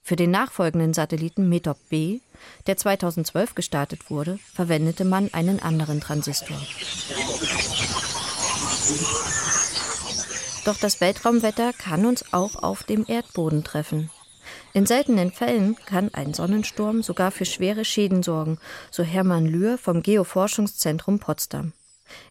Für 0.01 0.15
den 0.15 0.29
nachfolgenden 0.29 0.93
Satelliten 0.93 1.49
METOP 1.49 1.77
B, 1.89 2.19
der 2.67 2.77
2012 2.77 3.55
gestartet 3.55 4.11
wurde, 4.11 4.37
verwendete 4.53 5.03
man 5.03 5.33
einen 5.33 5.59
anderen 5.59 5.99
Transistor. 5.99 6.57
Doch 10.65 10.77
das 10.77 10.99
Weltraumwetter 10.99 11.73
kann 11.73 12.07
uns 12.07 12.33
auch 12.33 12.55
auf 12.55 12.83
dem 12.83 13.05
Erdboden 13.07 13.63
treffen. 13.63 14.09
In 14.73 14.87
seltenen 14.87 15.31
Fällen 15.31 15.75
kann 15.85 16.11
ein 16.13 16.33
Sonnensturm 16.33 17.03
sogar 17.03 17.29
für 17.29 17.45
schwere 17.45 17.85
Schäden 17.85 18.23
sorgen, 18.23 18.57
so 18.89 19.03
Hermann 19.03 19.45
Lühr 19.45 19.77
vom 19.77 20.01
Geoforschungszentrum 20.01 21.19
Potsdam. 21.19 21.73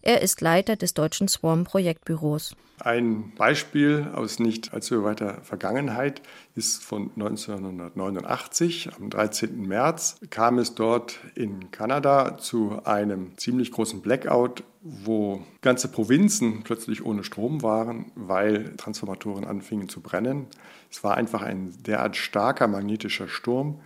Er 0.01 0.21
ist 0.21 0.41
Leiter 0.41 0.75
des 0.75 0.93
deutschen 0.93 1.29
Swarm-Projektbüros. 1.29 2.55
Ein 2.79 3.33
Beispiel 3.35 4.09
aus 4.13 4.39
nicht 4.39 4.73
allzu 4.73 5.03
weiter 5.05 5.41
Vergangenheit 5.43 6.21
ist 6.55 6.83
von 6.83 7.11
1989. 7.15 8.89
Am 8.99 9.09
13. 9.09 9.65
März 9.65 10.17
kam 10.29 10.59
es 10.59 10.75
dort 10.75 11.19
in 11.35 11.71
Kanada 11.71 12.37
zu 12.37 12.81
einem 12.83 13.37
ziemlich 13.37 13.71
großen 13.71 14.01
Blackout, 14.01 14.63
wo 14.85 15.41
ganze 15.61 15.87
Provinzen 15.87 16.61
plötzlich 16.63 17.03
ohne 17.03 17.23
Strom 17.23 17.63
waren, 17.63 18.11
weil 18.13 18.75
Transformatoren 18.77 19.43
anfingen 19.43 19.89
zu 19.89 19.99
brennen. 19.99 20.45
Es 20.91 21.03
war 21.03 21.17
einfach 21.17 21.41
ein 21.41 21.73
derart 21.83 22.15
starker 22.15 22.67
magnetischer 22.67 23.27
Sturm, 23.27 23.79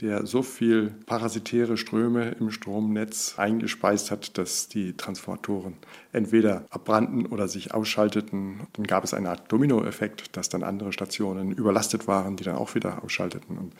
der 0.00 0.26
so 0.26 0.42
viel 0.42 0.94
parasitäre 1.04 1.76
Ströme 1.76 2.30
im 2.40 2.50
Stromnetz 2.50 3.34
eingespeist 3.38 4.10
hat, 4.10 4.36
dass 4.38 4.68
die 4.68 4.96
Transformatoren 4.96 5.74
entweder 6.12 6.64
abbrannten 6.70 7.26
oder 7.26 7.48
sich 7.48 7.74
ausschalteten. 7.74 8.60
Dann 8.72 8.86
gab 8.86 9.04
es 9.04 9.12
eine 9.12 9.30
Art 9.30 9.52
Dominoeffekt, 9.52 10.36
dass 10.36 10.48
dann 10.48 10.62
andere 10.62 10.92
Stationen 10.92 11.52
überlastet 11.52 12.08
waren, 12.08 12.36
die 12.36 12.44
dann 12.44 12.56
auch 12.56 12.74
wieder 12.74 13.04
ausschalteten. 13.04 13.58
Und 13.58 13.74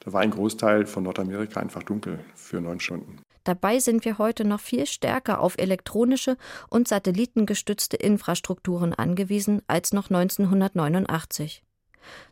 da 0.00 0.12
war 0.12 0.20
ein 0.20 0.30
Großteil 0.30 0.86
von 0.86 1.04
Nordamerika 1.04 1.60
einfach 1.60 1.82
dunkel 1.82 2.20
für 2.34 2.60
neun 2.60 2.80
Stunden. 2.80 3.18
Dabei 3.48 3.78
sind 3.78 4.04
wir 4.04 4.18
heute 4.18 4.44
noch 4.44 4.60
viel 4.60 4.84
stärker 4.84 5.40
auf 5.40 5.56
elektronische 5.56 6.36
und 6.68 6.86
satellitengestützte 6.86 7.96
Infrastrukturen 7.96 8.92
angewiesen 8.92 9.62
als 9.66 9.94
noch 9.94 10.10
1989. 10.10 11.62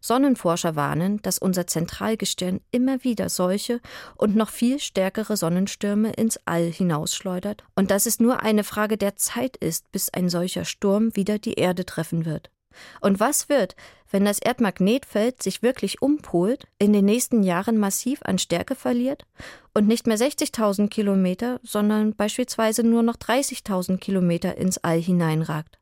Sonnenforscher 0.02 0.76
warnen, 0.76 1.22
dass 1.22 1.38
unser 1.38 1.66
Zentralgestirn 1.66 2.60
immer 2.70 3.02
wieder 3.02 3.30
solche 3.30 3.80
und 4.16 4.36
noch 4.36 4.50
viel 4.50 4.78
stärkere 4.78 5.38
Sonnenstürme 5.38 6.12
ins 6.12 6.38
All 6.44 6.70
hinausschleudert 6.70 7.64
und 7.74 7.90
dass 7.90 8.04
es 8.04 8.20
nur 8.20 8.42
eine 8.42 8.62
Frage 8.62 8.98
der 8.98 9.16
Zeit 9.16 9.56
ist, 9.56 9.90
bis 9.92 10.10
ein 10.10 10.28
solcher 10.28 10.66
Sturm 10.66 11.16
wieder 11.16 11.38
die 11.38 11.54
Erde 11.54 11.86
treffen 11.86 12.26
wird. 12.26 12.50
Und 13.00 13.20
was 13.20 13.48
wird, 13.48 13.76
wenn 14.10 14.24
das 14.24 14.38
Erdmagnetfeld 14.38 15.42
sich 15.42 15.62
wirklich 15.62 16.02
umpolt, 16.02 16.66
in 16.78 16.92
den 16.92 17.04
nächsten 17.04 17.42
Jahren 17.42 17.78
massiv 17.78 18.20
an 18.22 18.38
Stärke 18.38 18.74
verliert 18.74 19.26
und 19.74 19.88
nicht 19.88 20.06
mehr 20.06 20.18
60.000 20.18 20.88
Kilometer, 20.88 21.60
sondern 21.62 22.14
beispielsweise 22.14 22.82
nur 22.82 23.02
noch 23.02 23.16
30.000 23.16 23.98
Kilometer 23.98 24.56
ins 24.56 24.78
All 24.78 25.00
hineinragt? 25.00 25.78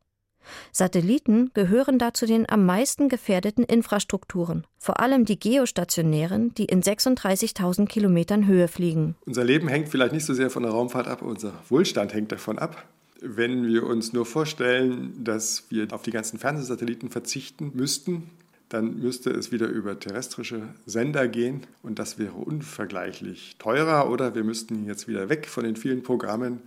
Satelliten 0.72 1.50
gehören 1.54 1.98
dazu 1.98 2.26
den 2.26 2.48
am 2.48 2.66
meisten 2.66 3.09
gefährdeten 3.09 3.64
Infrastrukturen, 3.64 4.66
vor 4.78 5.00
allem 5.00 5.24
die 5.24 5.38
geostationären, 5.38 6.54
die 6.54 6.66
in 6.66 6.83
36.000 6.83 7.87
Kilometern 7.87 8.46
Höhe 8.46 8.68
fliegen. 8.68 9.16
Unser 9.26 9.44
Leben 9.44 9.68
hängt 9.68 9.88
vielleicht 9.88 10.12
nicht 10.12 10.26
so 10.26 10.35
sehr 10.35 10.50
von 10.50 10.62
der 10.62 10.72
Raumfahrt 10.72 11.09
ab, 11.09 11.22
unser 11.22 11.52
Wohlstand 11.68 12.12
hängt 12.14 12.33
davon 12.33 12.59
ab. 12.59 12.85
Wenn 13.26 13.66
wir 13.66 13.84
uns 13.84 14.12
nur 14.12 14.26
vorstellen, 14.26 15.24
dass 15.24 15.64
wir 15.70 15.88
auf 15.92 16.02
die 16.02 16.10
ganzen 16.10 16.38
Fernsehsatelliten 16.38 17.10
verzichten 17.10 17.72
müssten, 17.74 18.30
dann 18.68 18.98
müsste 18.98 19.30
es 19.30 19.52
wieder 19.52 19.68
über 19.68 19.98
terrestrische 19.98 20.74
Sender 20.84 21.28
gehen 21.28 21.62
und 21.82 21.98
das 21.98 22.18
wäre 22.18 22.34
unvergleichlich 22.34 23.56
teurer 23.58 24.10
oder 24.10 24.34
wir 24.34 24.44
müssten 24.44 24.87
jetzt 24.87 25.08
wieder 25.08 25.28
weg 25.28 25.46
von 25.46 25.64
den 25.64 25.76
vielen 25.76 26.02
Programmen 26.02 26.60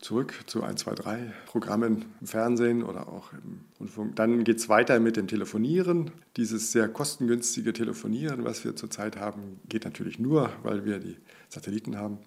zurück 0.00 0.34
zu 0.46 0.62
1, 0.62 0.80
2, 0.80 0.94
3 0.94 1.32
Programmen 1.46 2.04
im 2.20 2.26
Fernsehen 2.26 2.82
oder 2.82 3.08
auch 3.08 3.32
im 3.32 3.60
Rundfunk. 3.78 4.16
Dann 4.16 4.44
geht 4.44 4.58
es 4.58 4.68
weiter 4.68 4.98
mit 4.98 5.16
dem 5.16 5.28
Telefonieren. 5.28 6.10
Dieses 6.36 6.72
sehr 6.72 6.88
kostengünstige 6.88 7.72
Telefonieren, 7.72 8.44
was 8.44 8.64
wir 8.64 8.74
zurzeit 8.74 9.16
haben, 9.16 9.60
geht 9.68 9.84
natürlich 9.84 10.18
nur, 10.18 10.50
weil 10.64 10.84
wir 10.84 10.98
die 10.98 11.16
Satelliten 11.48 11.96
haben. 11.96 12.18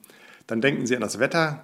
Dann 0.47 0.61
denken 0.61 0.85
Sie 0.85 0.95
an 0.95 1.01
das 1.01 1.19
Wetter. 1.19 1.63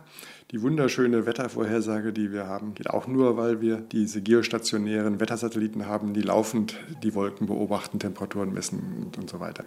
Die 0.51 0.61
wunderschöne 0.61 1.25
Wettervorhersage, 1.25 2.11
die 2.11 2.33
wir 2.33 2.45
haben, 2.45 2.73
geht 2.73 2.89
auch 2.89 3.07
nur, 3.07 3.37
weil 3.37 3.61
wir 3.61 3.77
diese 3.77 4.21
geostationären 4.21 5.21
Wettersatelliten 5.21 5.87
haben, 5.87 6.13
die 6.13 6.21
laufend 6.21 6.75
die 7.01 7.15
Wolken 7.15 7.47
beobachten, 7.47 7.99
Temperaturen 7.99 8.51
messen 8.51 8.81
und, 9.01 9.17
und 9.17 9.29
so 9.29 9.39
weiter. 9.39 9.63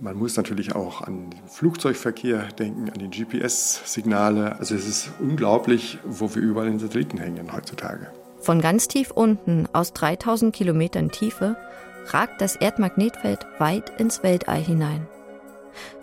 Man 0.00 0.16
muss 0.16 0.34
natürlich 0.38 0.74
auch 0.74 1.02
an 1.02 1.28
den 1.28 1.48
Flugzeugverkehr 1.48 2.48
denken, 2.58 2.88
an 2.88 2.98
die 2.98 3.10
GPS-Signale. 3.10 4.58
Also 4.58 4.74
es 4.74 4.88
ist 4.88 5.10
unglaublich, 5.20 5.98
wo 6.02 6.34
wir 6.34 6.40
überall 6.40 6.70
den 6.70 6.78
Satelliten 6.78 7.18
hängen 7.18 7.52
heutzutage. 7.52 8.06
Von 8.40 8.62
ganz 8.62 8.88
tief 8.88 9.10
unten, 9.10 9.68
aus 9.74 9.92
3000 9.92 10.54
Kilometern 10.54 11.10
Tiefe, 11.10 11.58
ragt 12.06 12.40
das 12.40 12.56
Erdmagnetfeld 12.56 13.46
weit 13.58 14.00
ins 14.00 14.22
Weltall 14.22 14.62
hinein. 14.62 15.06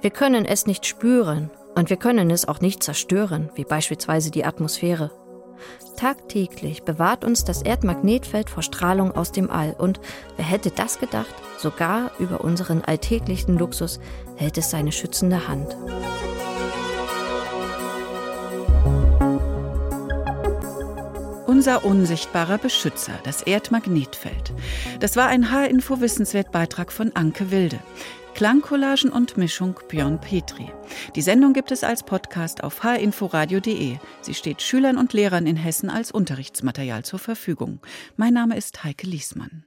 Wir 0.02 0.12
können 0.12 0.46
es 0.46 0.68
nicht 0.68 0.86
spüren, 0.86 1.50
und 1.76 1.90
wir 1.90 1.98
können 1.98 2.30
es 2.32 2.48
auch 2.48 2.62
nicht 2.62 2.84
zerstören, 2.84 3.50
wie 3.56 3.64
beispielsweise 3.64 4.32
die 4.32 4.46
Atmosphäre. 4.46 5.12
Tagtäglich 5.98 6.84
bewahrt 6.84 7.26
uns 7.26 7.44
das 7.44 7.62
Erdmagnetfeld 7.62 8.50
vor 8.50 8.64
Strahlung 8.64 9.12
aus 9.12 9.32
dem 9.32 9.50
All 9.50 9.76
und 9.78 10.00
wer 10.38 10.46
hätte 10.46 10.72
das 10.72 11.00
gedacht, 11.00 11.34
sogar 11.58 12.12
über 12.20 12.42
unseren 12.42 12.82
alltäglichen 12.82 13.58
Luxus 13.58 14.00
hält 14.36 14.58
es 14.58 14.70
seine 14.70 14.92
schützende 14.92 15.48
Hand. 15.48 15.76
Unser 21.46 21.84
unsichtbarer 21.84 22.58
Beschützer, 22.58 23.12
das 23.26 23.42
Erdmagnetfeld. 23.42 24.54
Das 25.02 25.18
war 25.18 25.28
ein 25.28 25.52
H-Info-Wissenswert-Beitrag 25.52 26.94
von 26.94 27.14
Anke 27.16 27.52
Wilde. 27.52 27.80
Klangcollagen 28.40 29.12
und 29.12 29.36
Mischung 29.36 29.78
Björn 29.90 30.22
Petri. 30.22 30.72
Die 31.14 31.22
Sendung 31.22 31.52
gibt 31.52 31.74
es 31.74 31.84
als 31.84 32.04
Podcast 32.04 32.64
auf 32.64 32.82
hinforadio.de. 32.82 33.98
Sie 34.22 34.34
steht 34.34 34.62
Schülern 34.62 34.98
und 34.98 35.12
Lehrern 35.12 35.46
in 35.46 35.58
Hessen 35.58 35.90
als 35.90 36.10
Unterrichtsmaterial 36.10 37.04
zur 37.04 37.20
Verfügung. 37.20 37.82
Mein 38.16 38.34
Name 38.34 38.56
ist 38.56 38.82
Heike 38.86 39.08
Liesmann. 39.08 39.66